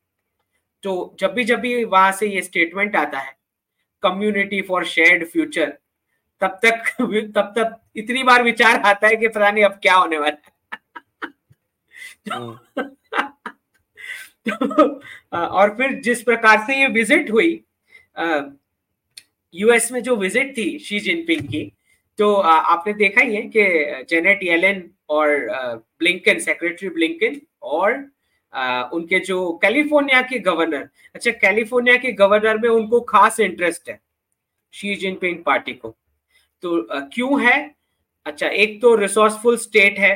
तो 0.82 1.16
जब 1.18 1.32
भी 1.32 1.44
जब 1.44 1.60
भी 1.60 1.84
वहाँ 1.84 2.12
से 2.12 2.26
ये 2.26 2.42
स्टेटमेंट 2.42 2.96
आता 2.96 3.18
है 3.18 3.36
कम्युनिटी 4.02 4.62
फॉर 4.62 4.84
शेयर्ड 4.84 5.26
फ्यूचर 5.26 5.78
तब 6.42 6.58
तक 6.64 6.90
तब 7.36 7.52
तक 7.58 7.76
इतनी 7.96 8.22
बार 8.22 8.42
विचार 8.42 8.80
आता 8.80 9.08
है 9.08 9.16
कि 9.16 9.28
पता 9.28 9.50
नहीं 9.50 9.64
अब 9.64 9.78
क्या 9.82 9.94
होने 9.94 10.18
वाला 10.18 10.30
है। 10.30 10.50
तो, 14.48 15.00
और 15.32 15.74
फिर 15.76 16.00
जिस 16.02 16.22
प्रकार 16.22 16.64
से 16.66 16.80
ये 16.80 16.86
विज़िट 16.88 17.30
हुई 17.30 17.52
यूएस 19.54 19.90
में 19.92 20.02
जो 20.02 20.16
विज़िट 20.16 20.56
थी 20.56 20.78
शी 20.78 21.00
जिनपिंग 21.00 21.48
की 21.48 21.64
तो 22.18 22.34
आपने 22.34 22.92
देखा 22.92 23.20
ही 23.20 23.34
है 23.34 23.42
कि 23.56 24.04
जेनेट 24.10 24.42
येलेन 24.42 24.88
और 25.08 25.28
ब्लिंकन 25.98 26.38
सेक्रेटरी 26.38 26.88
ब्लिंकन 26.88 27.40
और 27.62 27.92
उनके 28.92 29.18
जो 29.18 29.52
कैलिफ़ोर्निया 29.62 30.20
के 30.22 30.38
गवर्नर 30.38 30.88
अच्छा 31.14 31.30
कैलिफ़ोर्निया 31.30 31.96
के 31.96 32.12
गवर्नर 32.12 32.58
में 32.58 32.68
उनको 32.68 33.00
खास 33.00 33.40
इंटरेस्ट 33.40 33.88
है 33.90 34.00
शी 34.74 34.94
जिनपिंग 34.94 35.42
पार्टी 35.44 35.72
को 35.74 35.96
तो 36.62 36.86
क्यों 37.14 37.42
है? 37.42 37.74
अच्छा 38.26 38.46
एक 38.46 38.80
तो 38.82 38.94
रिसोर्सफुल 38.94 39.56
स्टेट 39.58 39.98
है, 39.98 40.14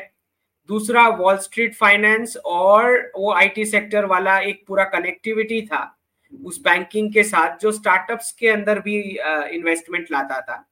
दूसरा 0.68 1.06
वॉल 1.08 1.36
स्ट्रीट 1.38 1.74
फाइनेंस 1.74 2.36
और 2.36 3.10
वो 3.16 3.32
आईटी 3.32 3.64
सेक्टर 3.64 4.04
वाला 4.04 4.38
एक 4.40 4.64
पूरा 4.68 4.84
कनेक्टिविटी 4.84 5.60
था, 5.62 5.82
उस 6.32 6.60
बैंकिंग 6.60 7.12
के 7.12 7.22
साथ 7.24 7.58
जो 7.58 7.72
स्टार्टअप्स 7.72 8.30
के 8.32 8.48
अंदर 8.48 8.78
भी 8.80 8.98
इन्वेस्टमेंट 9.56 10.06
लाता 10.12 10.40
था 10.40 10.64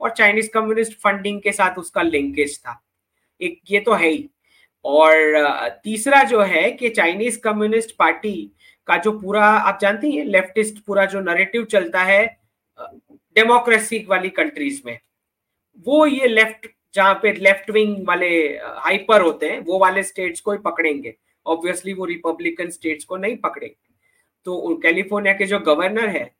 और 0.00 0.10
चाइनीज़ 0.10 0.50
कम्युनिस्ट 0.54 0.98
फंडिंग 1.00 1.40
के 1.42 1.52
साथ 1.52 1.78
उसका 1.78 2.02
लिंकेज 2.02 2.58
था। 2.58 2.80
एक, 3.40 3.60
ये 3.70 3.80
तो 3.80 3.92
है 3.92 4.08
ही। 4.08 4.28
और 4.84 5.68
तीसरा 5.84 6.22
जो 6.24 6.40
है 6.42 6.70
कि 6.70 6.88
चाइनीज़ 6.90 7.38
कम्युनिस्ट 7.40 7.96
पार्टी 7.98 8.50
का 8.88 8.96
जो 8.96 9.12
पूरा, 9.12 9.44
आप 9.44 9.78
जानते 9.82 10.10
हैं 10.10 10.24
लेफ्टिस्ट 10.24 10.84
पूरा 10.86 11.04
जो 11.04 11.20
नरेटिव 11.20 11.64
चलता 11.64 12.02
है 12.02 12.24
डेमोक्रेसी 12.78 14.04
वाली 14.08 14.28
कंट्रीज़ 14.30 14.80
में। 14.86 14.98
वो 15.86 16.04
ये 16.06 16.28
लेफ़्ट 16.28 16.66
जहाँ 16.94 17.14
पे 17.22 17.32
लेफ़्ट 17.34 17.70
विंग 17.70 18.06
वाले 18.08 18.28
हाइपर 18.58 19.22
होते 19.22 19.48
हैं, 19.48 19.58
वो 19.60 19.78
वाले 19.78 20.02
स्टेट्स 20.02 20.40
को 20.40 20.52
ही 20.52 20.58
पकड़ेंगे। 20.60 21.14
ऑब्वियसली 21.46 21.92
वो 21.92 22.04
रिपब्लिकन 22.04 22.70
स्टेट्स 22.70 23.04
को 23.04 23.16
नहीं 23.16 23.36
पकड़ेंगे। 23.38 23.76
तो 24.46 24.76
कैलिफ़ोर्निया 24.82 25.34
के 25.34 25.46
जो 25.46 25.58
गवर्नर 25.60 26.08
है 26.08 26.30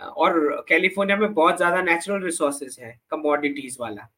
और 0.00 0.64
कैलिफ़ोर्निया 0.68 1.16
में 1.18 1.32
बहुत 1.34 1.56
ज़्यादा 1.56 1.82
नेचुरल 1.82 2.22
रिसोर्सेज 2.22 2.76
है 2.80 2.98
कमोडिटीज 3.10 3.76
वाला। 3.80 4.08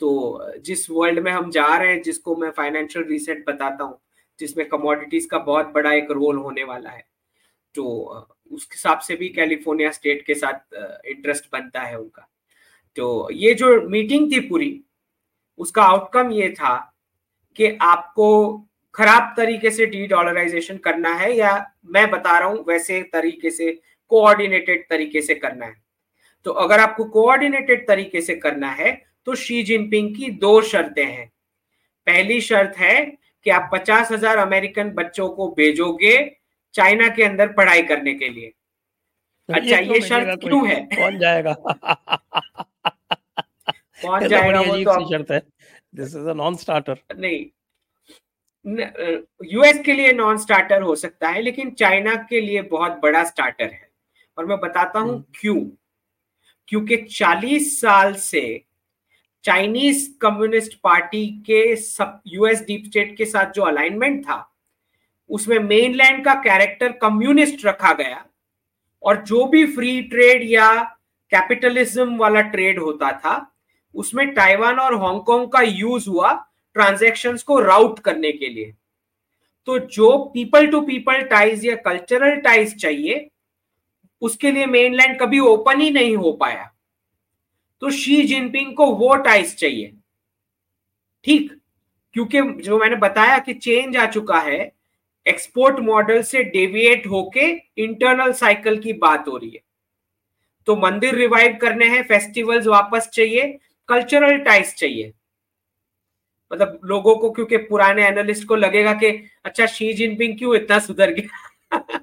तो 0.00 0.52
जिस 0.60 0.90
वर्ल्ड 0.90 1.18
में 1.18 1.30
हम 1.32 1.50
जा 1.50 1.76
रहे 1.76 1.92
हैं, 1.92 2.02
जिसको 2.02 2.36
मैं 2.36 2.50
फाइनेंशियल 2.50 3.04
रिसेट 3.04 3.44
बताता 3.48 3.84
हूँ, 3.84 3.98
जिसमें 4.38 4.68
कमोडिटीज 4.68 5.26
का 5.26 5.38
बहुत 5.40 5.72
बड़ा 5.74 5.92
एक 5.92 6.10
रोल 6.10 6.36
होने 6.38 6.64
वाला 6.64 6.90
है 6.90 7.04
तो 7.74 7.84
उस 8.50 8.68
हिसाब 8.72 8.98
से 8.98 9.14
भी 9.16 9.28
कैलिफ़ोर्निया 9.30 9.90
स्टेट 9.90 10.24
के 10.26 10.34
साथ 10.34 10.74
इंटरेस्ट 11.06 11.44
बनता 11.52 11.80
है 11.80 11.98
उनका। 11.98 12.28
तो 12.96 13.28
ये 13.32 13.54
जो 13.54 13.80
मीटिंग 13.88 14.32
थी 14.32 14.40
पूरी 14.40 14.80
उसका 15.58 15.82
आउटकम 15.82 16.30
ये 16.30 16.48
था 16.48 16.74
कि 17.56 17.78
आपको 17.82 18.58
खराब 18.94 19.34
तरीके 19.36 19.70
से 19.70 19.86
डी 19.86 20.06
डॉलराइजेशन 20.06 20.76
करना 20.76 21.14
है 21.14 21.36
या 21.36 21.66
मैं 21.84 22.10
बता 22.10 22.38
रहा 22.38 22.48
हूँ 22.48 22.64
वैसे 22.68 23.02
तरीके 23.02 23.50
से 23.50 23.80
कोऑर्डिनेटेड 24.08 24.88
तरीके 24.90 25.22
से 25.22 25.34
करना 25.34 25.66
है। 25.66 25.74
तो 26.44 26.50
अगर 26.50 26.80
आपको 26.80 27.04
कोऑर्डिनेटेड 27.04 27.86
तरीके 27.88 28.20
से 28.20 28.34
करना 28.34 28.70
है 28.70 29.02
तो 29.24 29.34
शी 29.34 29.62
जिनपिंग 29.62 30.16
की 30.16 30.30
दो 30.30 30.60
शर्तें 30.62 31.04
हैं। 31.04 31.32
पहली 32.06 32.40
शर्त 32.40 32.78
है 32.78 33.04
कि 33.44 33.50
आप 33.50 33.70
पचास 33.72 34.12
हज़ार 34.12 34.36
अमेरिकन 34.36 34.90
बच्चों 34.90 35.28
को 35.28 35.48
भेजोगे 35.48 36.16
चाइना 36.72 37.08
के 37.08 37.22
अंदर 37.22 37.52
पढ़ाई 37.52 37.82
करने 37.82 38.14
के 38.14 38.28
लिए। 38.28 38.52
तो 39.48 39.54
अच्छा 39.54 39.78
ये, 39.78 40.00
तो 40.00 40.06
शर्त 40.06 40.40
क्यों 40.40 40.68
है? 40.68 40.88
कौन 40.94 41.18
जाएगा? 41.18 41.52
तो 44.02 44.28
जाएगा 44.28 44.60
वो 44.60 44.76
तो 44.84 45.08
शर्त 45.10 45.30
है। 45.30 45.38
This 45.94 46.14
is 46.16 46.28
a 46.28 46.34
non 46.34 46.56
starter 46.56 46.98
नहीं 47.16 47.44
यूएस 49.44 49.78
के 49.84 49.92
लिए 49.92 50.12
नॉन 50.12 50.36
स्टार्टर 50.38 50.82
हो 50.82 50.94
सकता 50.96 51.28
है 51.28 51.40
लेकिन 51.42 51.70
चाइना 51.70 52.14
के 52.14 52.40
लिए 52.40 52.62
बहुत 52.62 52.92
बड़ा 52.92 53.24
स्टार्टर 53.24 53.64
है। 53.64 53.90
और 54.38 54.46
मैं 54.46 54.58
बताता 54.60 54.98
हूँ 54.98 55.10
हम्म। 55.10 55.24
क्यों। 55.40 55.60
क्योंकि 56.68 56.96
40 56.96 57.80
साल 57.80 58.14
से 58.14 58.64
चाइनीज़ 59.44 60.18
कम्युनिस्ट 60.20 60.78
पार्टी 60.82 61.26
के 61.26 61.76
सब 61.76 62.20
यूएस 62.26 62.60
डीप 62.62 62.84
स्टेट 62.86 63.16
के 63.16 63.24
साथ 63.24 63.52
जो 63.52 63.62
अलाइनमेंट 63.62 64.24
था 64.24 64.48
उसमें 65.30 65.58
मेनलैंड 65.58 66.24
का 66.24 66.34
कैरेक्टर 66.34 66.92
कम्युनिस्ट 66.92 67.64
रखा 67.66 67.92
गया। 67.92 68.26
और 69.02 69.16
जो 69.24 69.44
भी 69.46 69.64
फ्री 69.66 70.02
ट्रेड 70.02 70.42
या 70.42 70.82
कैपिटलिज्म 71.32 72.16
वाला 72.16 72.40
ट्रेड 72.40 72.78
होता 72.78 73.10
था 73.12 73.51
उसमें 73.94 74.34
ताइवान 74.34 74.78
और 74.78 74.94
हांगकांग 74.94 75.48
का 75.48 75.60
यूज़ 75.60 76.08
हुआ 76.10 76.32
ट्रांजेक्शन 76.74 77.36
को 77.36 77.60
राउट 77.60 77.98
करने 77.98 78.32
के 78.32 78.48
लिए। 78.48 78.72
तो 79.68 79.78
जो 79.78 80.16
पीपल 80.34 80.66
टू 80.66 80.80
पीपल 80.80 81.22
टाइज 81.22 81.66
या 81.66 81.74
कल्चरल 81.76 82.36
टाइज 82.36 82.74
चाहिए, 82.80 83.28
उसके 84.22 84.50
लिए 84.50 84.66
मेनलैंड 84.66 85.18
कभी 85.20 85.38
ओपन 85.38 85.80
ही 85.80 85.90
नहीं 85.90 86.16
हो 86.16 86.32
पाया। 86.32 86.70
तो 87.80 87.90
शी 87.90 88.22
जिनपिंग 88.22 88.74
को 88.74 88.86
वो 88.86 89.14
टाइज 89.16 89.56
चाहिए। 89.56 89.92
ठीक, 91.24 91.52
क्योंकि 92.14 92.42
जो 92.62 92.78
मैंने 92.78 92.96
बताया 92.96 93.38
कि 93.38 93.54
चेंज 93.54 93.96
आ 93.96 94.06
चुका 94.06 94.38
है, 94.38 94.72
एक्सपोर्ट 95.26 95.80
मॉडल 95.80 96.22
से 96.22 96.42
डेविएट 96.44 97.06
होके 97.06 97.50
इंटरनल 97.82 98.32
साइकिल 98.32 98.78
की 98.78 98.92
बात 98.92 99.28
हो 99.28 99.36
रही 99.36 99.50
है। 99.50 99.60
तो 100.66 100.76
मंदिर 100.76 101.14
रिवाइव 101.14 101.58
करने 101.60 101.86
हैं, 101.86 102.02
फेस्टिवल्स 102.02 102.66
वापस 102.66 103.08
चाहिए 103.08 103.58
कल्चरल 103.88 104.38
टाइज 104.38 104.74
चाहिए। 104.74 105.12
मतलब 106.50 106.80
लोगों 106.84 107.14
को, 107.16 107.30
क्योंकि 107.30 107.56
पुराने 107.58 108.06
एनालिस्ट 108.06 108.46
को 108.48 108.56
लगेगा 108.56 108.92
कि 108.94 109.08
अच्छा 109.44 109.66
शी 109.66 109.92
जिनपिंग 109.92 110.36
क्यों 110.38 110.54
इतना 110.56 110.78
सुधर 110.78 111.10
गया? 111.10 111.98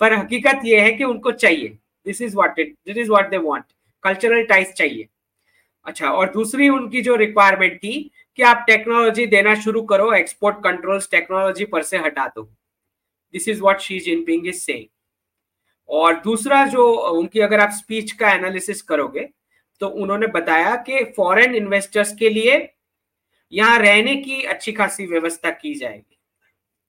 पर 0.00 0.12
हकीकत 0.12 0.60
यह 0.64 0.82
है 0.82 0.92
कि 0.92 1.04
उनको 1.04 1.30
चाहिए। 1.32 1.68
This 2.06 2.22
is 2.22 2.36
what 2.36 2.58
it 2.58 2.74
this 2.86 2.96
is 2.96 3.10
what 3.10 3.30
they 3.30 3.36
want 3.38 3.64
cultural 4.04 4.42
ties 4.44 4.72
चाहिए। 4.72 5.08
अच्छा 5.86 6.10
और 6.10 6.30
दूसरी 6.32 6.68
उनकी 6.68 7.00
जो 7.02 7.16
रिक्वायरमेंट 7.16 7.76
थी 7.78 8.10
कि 8.38 8.42
आप 8.42 8.64
टेक्नोलॉजी 8.66 9.26
देना 9.26 9.54
शुरू 9.54 9.82
करो 9.82 10.12
एक्सपोर्ट 10.12 10.56
कंट्रोल्स 10.64 11.10
टेक्नोलॉजी 11.10 11.64
पर 11.64 11.82
से 11.82 11.98
हटा 11.98 12.26
दो। 12.26 12.42
This 13.34 13.48
is 13.48 13.60
what 13.62 13.80
Xi 13.80 13.98
Jinping 14.00 14.46
is 14.46 14.60
से 14.60 14.86
और 15.88 16.20
दूसरा 16.20 16.64
जो, 16.66 16.86
उनकी 16.92 17.40
अगर 17.40 17.60
आप 17.60 17.70
स्पीच 17.70 18.12
का 18.12 18.32
एनालिसिस 18.32 18.82
करोगे 18.82 19.28
तो 19.80 19.88
उन्होंने 19.88 20.26
बताया 20.26 20.74
कि 20.76 21.04
फॉरेन 21.16 21.54
इन्वेस्टर्स 21.54 22.14
के 22.16 22.28
लिए 22.28 22.74
यहाँ 23.52 23.78
रहने 23.78 24.16
की 24.16 24.42
अच्छी 24.42 24.72
खासी 24.72 25.06
व्यवस्था 25.06 25.50
की 25.50 25.74
जाएगी। 25.74 26.18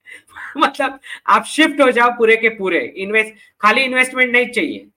मतलब 0.58 1.00
आप 1.28 1.44
शिफ्ट 1.46 1.82
हो 1.82 1.92
जाओ 1.92 2.12
पूरे 2.12 2.36
के 2.38 2.50
पूरे। 2.50 2.80
इन्वेस्ट 2.98 3.34
खाली 3.62 3.82
इन्वेस्टमेंट 3.82 4.32
नहीं 4.32 4.50
चाहिए। 4.50 4.88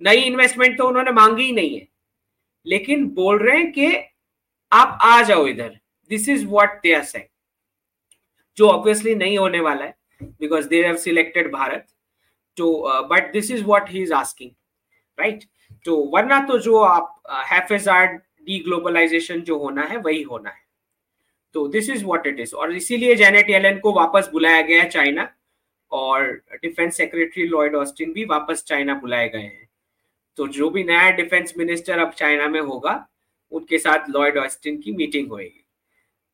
नई 0.00 0.16
इन्वेस्टमेंट 0.16 0.78
तो 0.78 0.88
उन्होंने 0.88 1.12
मांगी 1.12 1.44
ही 1.44 1.52
नहीं 1.52 1.78
है। 1.78 1.88
लेकिन 2.66 3.06
बोल 3.06 3.38
रहे 3.38 3.56
हैं 3.58 3.72
कि 3.72 3.94
आप 4.72 4.98
आ 5.02 5.22
जाओ 5.22 5.46
इधर। 5.46 5.78
This 6.10 6.28
is 6.28 6.46
what 6.46 6.80
they 6.82 6.94
are 6.94 7.04
saying 7.04 7.26
जो 8.56 8.68
ऑब्वियसली 8.68 9.14
नहीं 9.14 9.38
होने 9.38 9.60
वाला 9.60 9.84
है 9.84 9.94
because 10.22 10.68
they 10.68 10.84
have 10.84 10.96
selected 10.96 11.52
Bharat 11.52 11.86
तो 12.56 12.82
but 13.08 13.32
this 13.32 13.50
is 13.50 13.64
what 13.64 13.90
he 13.90 14.02
is 14.02 14.12
asking 14.14 14.50
right 15.18 15.44
तो 15.86 15.96
वरना 16.14 16.40
तो 16.46 16.58
जो 16.58 16.78
आप 16.80 17.22
हैफेजार्ड 17.50 18.20
डी 18.46 18.58
ग्लोबलाइजेशन 18.58 19.40
जो 19.40 19.58
होना 19.58 19.82
है 19.82 19.96
वही 19.98 20.22
होना 20.22 20.50
है। 20.50 20.62
तो 21.54 21.66
this 21.68 21.90
is 21.90 22.04
what 22.04 22.26
it 22.26 22.40
is 22.40 22.54
और 22.54 22.72
इसीलिए 22.72 23.14
जेनेट 23.14 23.50
येलन 23.50 23.78
को 23.78 23.92
वापस 23.92 24.28
बुलाया 24.32 24.62
गया 24.62 24.82
है 24.82 24.88
चाइना 24.90 25.28
और 25.92 26.26
डिफेंस 26.62 26.96
सेक्रेटरी 26.96 27.46
लॉयड 27.48 27.74
ऑस्टिन 27.76 28.12
भी 28.12 28.24
वापस 28.24 28.64
चाइना 28.66 28.94
बुलाए 28.94 29.28
गए 29.28 29.40
हैं। 29.40 29.68
तो 30.38 30.46
जो 30.48 30.70
भी 30.70 30.84
नया 30.84 31.10
डिफेंस 31.16 31.54
मिनिस्टर 31.58 31.98
अब 31.98 32.10
चाइना 32.12 32.48
में 32.48 32.60
होगा 32.60 32.94
उनके 33.52 33.78
साथ 33.78 34.08
लॉयड 34.10 34.38
ऑस्टिन 34.38 34.80
की 34.80 34.92
मीटिंग 34.92 35.28
होगी 35.30 35.64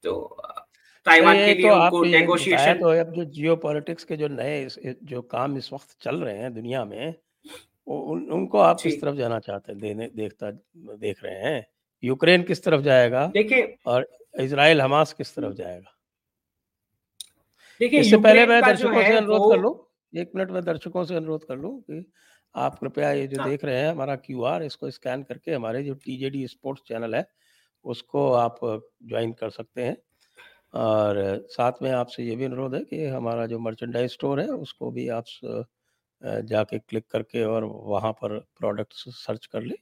तो 0.05 0.13
ताइवान 1.07 1.37
के 1.37 1.55
लिए 1.55 1.69
तो 1.69 1.75
उनको 1.75 2.03
नेगोशिएशन 2.05 2.79
तो 2.81 2.89
अब 3.01 3.13
जो 3.15 3.25
जियो 3.25 3.57
के 3.65 4.17
जो 4.17 4.29
नए 4.29 4.67
जो 4.85 5.23
काम 5.23 5.57
इस 5.59 5.73
वक्त 5.73 5.97
चल 6.03 6.17
रहे 6.17 6.37
हैं 6.39 6.53
दुनिया 6.55 6.85
में 6.85 7.15
उन, 7.91 8.31
उनको 8.31 8.59
आप 8.59 8.81
किस 8.81 9.01
तरफ़ 9.01 9.17
जाना 9.17 9.39
चाहते 9.39 9.73
हैं? 9.73 9.81
देने 9.81 10.09
देखता 10.17 10.51
देख 10.51 11.25
रहे 11.25 11.35
हैं? 11.35 11.67
यूक्रेन 12.03 12.43
किस 12.43 12.65
तरफ़ 12.65 12.83
जाएगा? 12.83 13.27
देखिए 13.27 13.77
और 13.87 14.09
इसराइल 14.41 14.81
हमास 14.81 15.13
किस 15.13 15.35
तरफ़ 15.35 15.55
जाएगा? 15.55 15.97
देखिए 17.81 18.01
इससे 18.01 18.17
पहले 18.19 18.47
मैं 18.47 18.61
दर्शकों 18.63 19.03
से 19.03 19.17
अनुरोध 19.17 19.51
कर 19.53 19.61
लूँ। 19.61 19.75
एक 20.13 20.31
मिनट 20.37 20.51
में 20.51 20.63
दर्शकों 20.65 21.05
से 21.05 21.17
अनुरोध 21.17 21.45
कर 21.49 21.57
लूँ 21.57 21.81
कि 21.81 22.05
आप 22.55 22.79
कृपया 22.79 23.11
ये 23.13 23.27
जो 23.27 23.41
हाँ। 23.41 23.49
देख 23.49 23.65
रहे 23.65 23.81
हैं 23.81 23.91
हमारा 23.91 24.15
क्यू 24.17 24.43
आर 24.43 24.63
इसको 24.63 24.91
स्कैन 24.91 25.23
करके 25.23 25.53
हमारे 25.53 25.83
जो 25.83 25.95
टीजेडी 25.95 26.47
स्पोर्ट्स 26.47 26.83
चैनल 26.89 27.15
है 27.15 27.25
उसको 27.85 28.31
आप 28.33 28.59
ज्वाइन 28.63 29.33
कर 29.33 29.51
सकते 29.51 29.83
हैं। 29.83 29.97
और 30.75 31.47
साथ 31.51 31.83
में 31.83 31.91
आपसे 31.91 32.23
ये 32.23 32.37
भी 32.37 32.45
अनुरोध 32.45 32.75
है 32.75 32.81
कि 32.81 33.05
हमारा 33.07 33.47
जो 33.47 33.59
मर्चेंडाइज 33.59 34.11
स्टोर 34.13 34.41
है 34.41 34.47
उसको 34.49 34.91
भी 34.91 35.09
आप 35.09 35.25
जाके 36.23 36.79
क्लिक 36.79 37.05
करके 37.11 37.45
और 37.45 37.65
वहाँ 37.65 38.13
पर 38.13 38.39
प्रोडक्ट्स 38.39 39.05
सर्च 39.09 39.47
कर 39.47 39.63
ले 39.63 39.75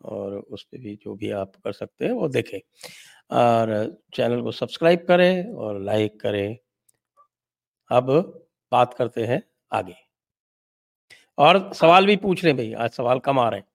और 0.00 0.34
उस 0.34 0.62
पर 0.62 0.78
भी 0.78 0.94
जो 1.02 1.14
भी 1.14 1.30
आप 1.30 1.52
कर 1.64 1.72
सकते 1.72 2.04
हैं 2.04 2.12
वो 2.12 2.28
देखें। 2.28 2.58
और 3.30 3.96
चैनल 4.14 4.42
को 4.42 4.52
सब्सक्राइब 4.52 5.04
करें 5.08 5.52
और 5.54 5.80
लाइक 5.80 6.20
करें। 6.20 6.56
अब 7.90 8.10
बात 8.72 8.94
करते 8.94 9.24
हैं 9.24 9.42
आगे। 9.72 9.94
और 11.38 11.72
सवाल 11.74 12.06
भी 12.06 12.16
पूछ 12.16 12.44
रहे 12.44 12.52
हैं 12.52 12.56
भाई 12.56 12.72
आज 12.84 12.90
सवाल 12.90 13.18
कम 13.18 13.38
आ 13.38 13.48
रहे 13.48 13.60
हैं। 13.60 13.66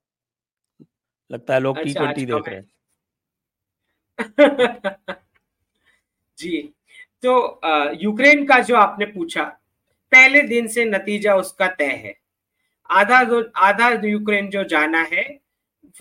लगता 1.31 1.53
है 1.53 1.59
लोग 1.59 1.75
टी 1.75 1.89
अच्छा, 1.89 1.99
ट्वेंटी 1.99 2.25
देख 2.25 2.47
रहे 2.47 2.55
हैं। 2.55 2.69
जी 6.37 6.61
तो 7.25 7.59
यूक्रेन 7.93 8.45
का 8.45 8.59
जो 8.59 8.75
आपने 8.75 9.05
पूछा 9.05 9.43
पहले 10.11 10.41
दिन 10.41 10.67
से 10.67 10.85
नतीजा 10.85 11.35
उसका 11.35 11.67
तय 11.69 11.91
है। 11.95 12.15
आधा 12.89 13.19
आधा 13.57 13.89
यूक्रेन 14.05 14.49
जो 14.49 14.63
जाना 14.63 15.01
है, 15.03 15.23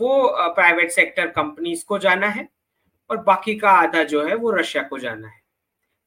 वो 0.00 0.52
प्राइवेट 0.54 0.90
सेक्टर 0.90 1.26
कंपनीज़ 1.28 1.84
को 1.84 1.98
जाना 1.98 2.28
है 2.28 2.48
और 3.10 3.16
बाकी 3.16 3.54
का 3.54 3.70
आधा 3.72 4.02
जो 4.04 4.24
है, 4.24 4.34
वो 4.34 4.50
रशिया 4.50 4.82
को 4.82 4.98
जाना 4.98 5.28
है। 5.28 5.40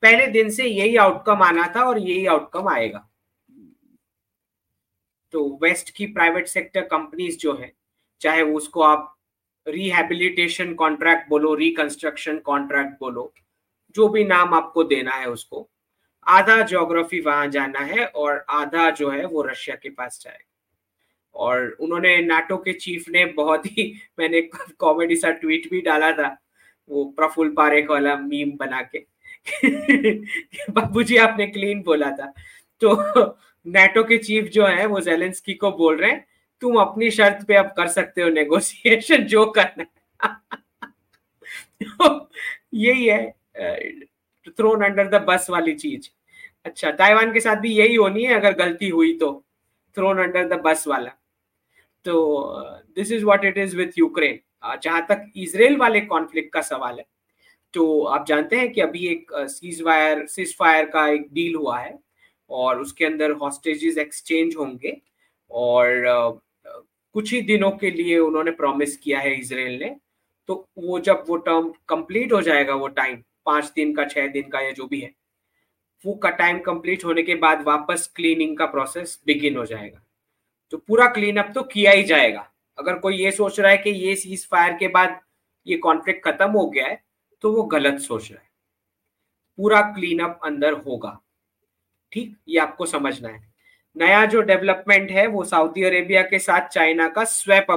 पहले 0.04 0.28
दिन 0.28 0.50
से 0.50 0.66
यही 0.66 0.96
आउटकम 0.98 1.42
आना 1.44 1.72
था 1.76 1.84
और 1.84 2.00
यही 2.00 2.26
आउटकम 2.26 2.68
आएगा। 2.68 3.08
तो 5.34 5.48
वेस्ट 5.64 5.90
की 5.90 6.06
प्राइवेट 6.06 6.48
सेक्टर 6.48 6.82
कंपनीज़ 6.82 7.38
जो 7.38 7.56
है, 7.56 7.72
चाहे 8.22 8.42
उसको 8.42 8.82
आप 8.82 9.16
रिहेबिलिटेशन 9.68 10.74
कॉन्ट्रैक्ट 10.74 11.30
बोलो 11.30 11.54
रिकंस्ट्रक्शन 11.56 12.38
कॉन्ट्रैक्ट 12.40 13.00
बोलो, 13.00 13.34
जो 13.96 14.08
भी 14.10 14.24
नाम 14.24 14.54
आपको 14.54 14.84
देना 14.84 15.12
है 15.12 15.26
उसको 15.26 15.68
आधा 16.28 16.62
ज्योग्राफी 16.62 17.20
वहाँ 17.20 17.48
जाना 17.48 17.80
है 17.80 18.06
और 18.06 18.46
आधा 18.50 18.90
जो 18.90 19.10
है 19.10 19.26
वो 19.26 19.42
रशिया 19.42 19.76
के 19.76 19.90
पास 19.90 20.22
जाएगा। 20.24 20.46
और 21.36 21.78
उन्होंने 21.80 22.22
नाटो 22.22 22.58
के 22.58 22.74
चीफ 22.74 23.06
ने 23.10 23.26
बहुत 23.26 23.66
ही, 23.66 24.02
मैंने 24.20 24.42
कॉमेडी 24.80 25.16
सा 25.16 25.32
ट्वीट 25.32 25.70
भी 25.72 25.82
डाला 25.82 26.12
था, 26.12 26.38
वो 26.90 27.06
प्रफुल्ल 27.06 27.52
पारेख 27.52 27.90
वाला 27.90 28.16
मीम 28.16 28.52
बना 28.52 28.82
के। 28.82 29.00
बाबूजी, 30.70 31.18
आपने 31.18 31.48
क्लीन 31.48 31.82
बोला 31.82 32.12
था। 32.12 32.34
तो 32.82 32.96
नेटो 33.66 34.04
के 34.04 34.18
चीफ 34.18 34.46
जो 34.46 34.66
है, 34.66 34.86
वो 34.86 35.00
जेलेंस्की 35.00 35.54
को 35.54 35.72
बोल 35.72 35.98
रहे 35.98 36.12
हैं, 36.12 36.26
तुम 36.62 36.76
अपनी 36.76 37.12
शर्त 37.12 37.48
पे 37.48 37.56
अब 37.56 37.66
कर 37.66 37.88
सकते 37.88 38.22
हो 38.22 38.30
नेगोशिएशन 38.30 39.18
जो 39.18 39.46
करना 39.46 39.86
तो 41.84 42.30
यही 42.74 43.06
है 43.06 43.34
थ्रोन 44.48 44.84
अंडर 44.86 45.08
द 45.10 45.24
बस 45.28 45.48
वाली 45.50 45.74
चीज़। 45.76 46.10
अच्छा 46.66 46.92
ताइवान 46.92 47.34
के 47.34 47.40
साथ 47.40 47.56
भी 47.56 47.74
यही 47.74 47.96
होनी 47.96 48.24
है 48.24 48.34
अगर 48.34 48.54
गलती 48.58 48.90
हुई 48.90 49.18
तो। 49.18 49.32
थ्रोन 49.98 50.20
अंडर 50.24 50.48
द 50.48 50.62
बस 50.66 50.88
वाला। 50.88 51.12
तो 52.06 52.14
this 52.96 53.12
is 53.12 53.26
what 53.26 53.46
it 53.46 53.58
is 53.58 53.76
with 53.78 53.98
Ukraine 53.98 54.40
जहाँ 54.84 55.06
तक 55.10 55.32
इसराइल 55.38 55.76
वाले 55.78 56.02
कॉन्फ्लिक्ट 56.02 56.52
का 56.54 56.62
सवाल 56.62 56.98
है 57.00 57.06
तो 57.74 58.04
आप 58.06 58.26
जानते 58.28 58.56
हैं 58.56 58.72
कि 58.72 58.82
अभी 58.82 59.08
एक 59.08 59.32
सीज 59.50 59.82
वायर 59.82 60.26
सीज 60.28 60.56
फायर 60.58 60.86
का 60.86 61.08
एक 61.08 61.28
डील 61.34 61.56
हुआ 61.56 61.78
है 61.80 61.98
और 62.50 62.80
उसके 62.82 63.06
अंदर 63.06 63.32
हॉस्टेजेस 63.42 63.98
एक्सचेंज 63.98 64.56
होंगे 64.56 64.96
और 65.52 65.88
uh, 66.08 66.84
कुछ 67.16 67.32
ही 67.34 67.42
दिनों 67.42 67.72
के 67.72 67.92
लिए 67.92 68.18
उन्होंने 68.18 68.52
प्रॉमिस 68.52 68.96
किया 68.98 69.20
है 69.20 69.34
इसराइल 69.36 69.80
ने। 69.80 69.96
तो 70.50 70.68
वो 70.78 71.00
जब 71.00 71.24
वो 71.28 71.38
टर्म 71.38 71.72
कंप्लीट 71.90 72.34
हो 72.34 72.42
जाएगा 72.42 72.76
वो 72.76 72.88
टाइम 72.90 73.18
पाँच 73.46 73.72
दिन 73.76 73.96
का, 73.96 74.06
छह 74.06 74.28
दिन 74.28 74.50
का 74.50 74.60
या 74.60 74.72
जो 74.72 74.88
भी 74.88 75.00
है, 75.00 75.12
वो 76.06 76.14
का 76.14 76.30
टाइम 76.30 76.60
कंप्लीट 76.60 77.06
होने 77.06 77.24
के 77.24 77.36
बाद 77.36 77.64
वापस 77.64 78.12
क्लीनिंग 78.16 78.58
का 78.58 78.66
प्रोसेस 78.66 79.20
बिगिन 79.26 79.58
हो 79.58 79.66
जाएगा। 79.66 80.02
तो 80.72 80.78
पूरा 80.78 81.08
क्लीन 81.08 81.38
अप 81.38 81.52
तो 81.56 81.64
किया 81.64 81.92
ही 81.92 82.04
जाएगा। 82.04 82.48
अगर 82.78 83.00
कोई 83.00 83.18
ये 83.18 83.32
सोच 83.32 83.60
रहा 83.60 83.72
है 83.72 83.78
कि 83.78 83.90
ये 83.90 84.16
सीज 84.16 84.48
फायर 84.48 84.74
के 84.74 84.88
बाद 84.88 85.20
ये 85.68 85.78
कॉन्फ्लिक्ट 85.78 86.26
खत्म 86.26 86.50
हो 86.52 86.70
गया 86.70 86.88
है 86.88 87.04
तो 87.44 87.52
वो 87.54 87.64
गलत 87.64 88.00
सोच 88.00 88.32
रहा 88.32 88.42
है। 88.42 88.50
पूरा 89.58 89.82
क्लीन 89.82 90.20
अप 90.20 90.40
अंदर 90.46 90.74
होगा। 90.74 91.20
ठीक? 92.12 92.36
ये 92.48 92.60
आपको 92.60 92.86
समझना 92.86 93.30
है। 93.30 93.52
नया 93.96 94.26
जो 94.26 94.42
डेवलपमेंट 94.42 95.12
है, 95.12 95.28
वो 95.28 95.44
सऊदी 95.44 95.84
अरेबिया 95.84 96.22
के 96.22 96.40
साथ 96.40 96.68
चाइना 96.68 97.08
का 97.08 97.24
स्वैप 97.24 97.72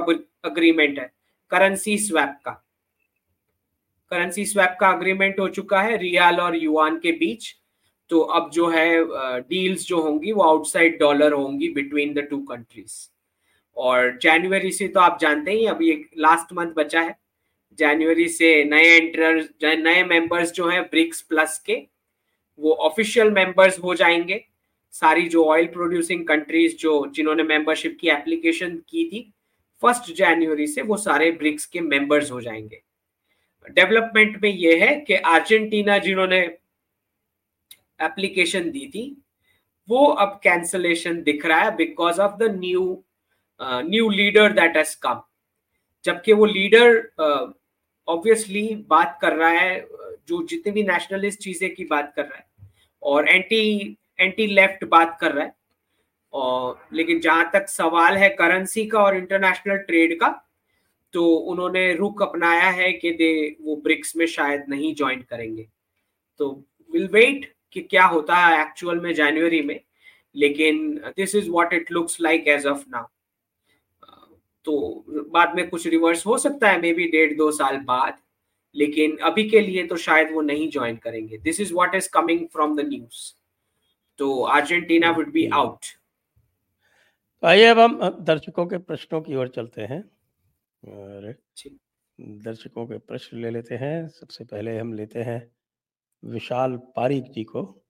अग्रीमेंट 0.45 0.99
है 0.99 1.11
करेंसी 1.51 1.97
स्वैप 1.97 2.39
का। 2.45 2.64
करेंसी 4.11 4.45
स्वैप 4.45 4.77
का 4.79 4.87
अग्रीमेंट 4.87 5.39
हो 5.39 5.47
चुका 5.49 5.81
है 5.81 5.97
रियाल 5.97 6.39
और 6.39 6.55
युआन 6.55 6.97
के 6.99 7.11
बीच। 7.11 7.53
तो 8.09 8.19
अब 8.19 8.49
जो 8.53 8.67
है 8.69 9.03
डील्स 9.41 9.85
जो 9.87 10.01
होंगी 10.01 10.31
वो 10.31 10.43
आउटसाइड 10.43 10.97
डॉलर 10.99 11.33
होंगी 11.33 11.67
बिटवीन 11.73 12.13
द 12.13 12.27
टू 12.29 12.37
कंट्रीज़ 12.45 12.93
और 13.77 14.17
जनवरी 14.21 14.71
से 14.71 14.87
तो 14.87 14.99
आप 14.99 15.17
जानते 15.21 15.51
ही 15.51 15.65
अभी 15.65 15.89
एक 15.91 16.09
लास्ट 16.17 16.53
मंथ 16.53 16.73
बचा 16.77 17.01
है। 17.01 17.15
जनवरी 17.79 18.27
से 18.27 18.63
नए 18.63 18.95
एंटर 18.95 19.77
नए 19.77 20.03
मेंबर्स 20.03 20.51
जो 20.51 20.67
हैं 20.67 20.81
ब्रिक्स 20.83 21.21
प्लस 21.21 21.57
के, 21.59 21.75
वो 22.59 22.73
ऑफिशियल 22.73 23.31
मेंबर्स 23.31 23.79
हो 23.79 23.95
जाएँगे। 23.95 24.43
सारी 24.93 25.27
जो 25.29 25.43
ऑयल 25.45 25.65
प्रोड्यूसिंग 25.65 26.25
कंट्रीज़ 26.27 26.75
जो, 26.77 27.05
जिन्होंने 27.15 27.43
मेंबरशिप 27.43 27.97
की 28.01 28.09
एप्लीकेशन 28.09 28.75
की 28.89 29.05
थी 29.05 29.31
फ़र्स्ट 29.81 30.11
जनवरी 30.13 30.67
से 30.67 30.81
वो 30.81 30.97
सारे 30.97 31.31
ब्रिक्स 31.31 31.65
के 31.65 31.81
मेंबर्स 31.81 32.31
हो 32.31 32.41
जाएँगे। 32.41 32.81
डेवलपमेंट 33.69 34.41
में 34.43 34.49
ये 34.49 34.77
है 34.79 34.95
कि 34.99 35.13
अर्जेंटीना 35.13 35.97
जिन्होंने 35.97 36.39
एप्लीकेशन 38.01 38.69
दी 38.71 38.87
थी 38.87 39.05
वो 39.89 40.05
अब 40.05 40.39
कैंसलेशन 40.43 41.21
दिख 41.23 41.45
रहा 41.45 41.59
है 41.59 41.75
because 41.75 42.21
of 42.21 42.37
the 42.37 42.51
new 42.55 42.85
new 43.59 44.09
leader 44.09 44.53
that 44.53 44.77
has 44.77 44.95
come 45.03 45.21
जबकि 46.05 46.33
वो 46.33 46.45
लीडर 46.45 46.97
ऑब्वियसली 48.07 48.67
uh, 48.69 48.89
बात 48.89 49.17
कर 49.21 49.33
रहा 49.33 49.49
है 49.49 49.79
जो 50.27 50.45
जितनी 50.47 50.71
भी 50.71 50.83
नेशनलिस्ट 50.83 51.39
चीज़ें 51.39 51.73
की 51.75 51.85
बात 51.85 52.13
कर 52.15 52.23
रहा 52.23 52.37
है 52.37 52.69
और 53.03 53.29
एंटी 53.29 53.97
एंटी 54.19 54.47
लेफ़्ट 54.47 54.83
बात 54.85 55.17
कर 55.21 55.31
रहा 55.31 55.43
है 55.45 55.53
और 56.33 56.87
लेकिन 56.93 57.19
जहाँ 57.19 57.49
तक 57.53 57.67
सवाल 57.69 58.17
है 58.17 58.29
करेंसी 58.31 58.85
का 58.85 58.99
और 58.99 59.17
इंटरनेशनल 59.17 59.77
ट्रेड 59.81 60.19
का 60.19 60.29
तो 61.15 61.25
उन्होंने 61.51 61.93
रुख 61.95 62.21
अपनाया 62.21 62.69
है 62.71 62.91
कि 62.93 63.11
दे 63.13 63.33
वो 63.61 63.75
ब्रिक्स 63.83 64.15
में 64.15 64.25
शायद 64.27 64.63
नहीं 64.69 64.93
ज्वाइन 64.95 65.21
करेंगे। 65.29 65.67
तो 66.39 66.49
विल 66.89 67.07
वेट 67.11 67.53
कि 67.73 67.81
क्या 67.81 68.05
होता 68.05 68.35
है 68.37 68.61
एक्चुअल 68.61 68.99
में 68.99 69.13
जनवरी 69.13 69.61
में 69.63 69.79
लेकिन 70.35 70.87
this 71.17 71.35
is 71.35 71.49
what 71.49 71.73
it 71.73 71.91
looks 71.91 72.21
like 72.21 72.47
as 72.47 72.65
of 72.67 72.83
now 72.89 73.05
तो 74.65 74.73
बाद 75.33 75.55
में 75.55 75.67
कुछ 75.69 75.87
रिवर्स 75.87 76.25
हो 76.25 76.37
सकता 76.37 76.69
है 76.69 76.79
मे 76.81 76.93
बी 76.93 77.07
डेढ़ 77.09 77.33
दो 77.37 77.49
साल 77.51 77.77
बाद 77.87 78.17
लेकिन 78.75 79.17
अभी 79.23 79.49
के 79.49 79.59
लिए 79.61 79.85
तो 79.87 79.97
शायद 79.97 80.31
वो 80.31 80.41
नहीं 80.41 80.69
ज्वाइन 80.69 80.95
करेंगे। 80.97 81.37
This 81.39 81.59
is 81.61 81.73
what 81.73 81.95
is 81.95 82.09
coming 82.13 82.47
from 82.53 82.75
the 82.77 82.85
news 82.87 83.21
तो 84.19 84.39
अर्जेंटीना 84.41 85.11
वुड 85.11 85.31
बी 85.31 85.47
आउट 85.53 85.85
आइए 87.43 87.65
अब 87.65 87.79
हम 87.79 87.99
दर्शकों 88.21 88.65
के 88.65 88.77
प्रश्नों 88.79 89.21
की 89.21 89.35
ओर 89.35 89.47
चलते 89.55 89.81
हैं। 89.81 90.03
और 90.87 91.35
दर्शकों 92.19 92.87
के 92.87 92.97
प्रश्न 92.97 93.37
ले 93.37 93.49
लेते 93.49 93.75
हैं। 93.75 94.07
सबसे 94.07 94.43
पहले 94.43 94.77
हम 94.79 94.93
लेते 94.93 95.19
हैं 95.19 95.51
विशाल 96.23 96.77
पारिक 96.77 97.31
जी 97.31 97.43
को। 97.43 97.84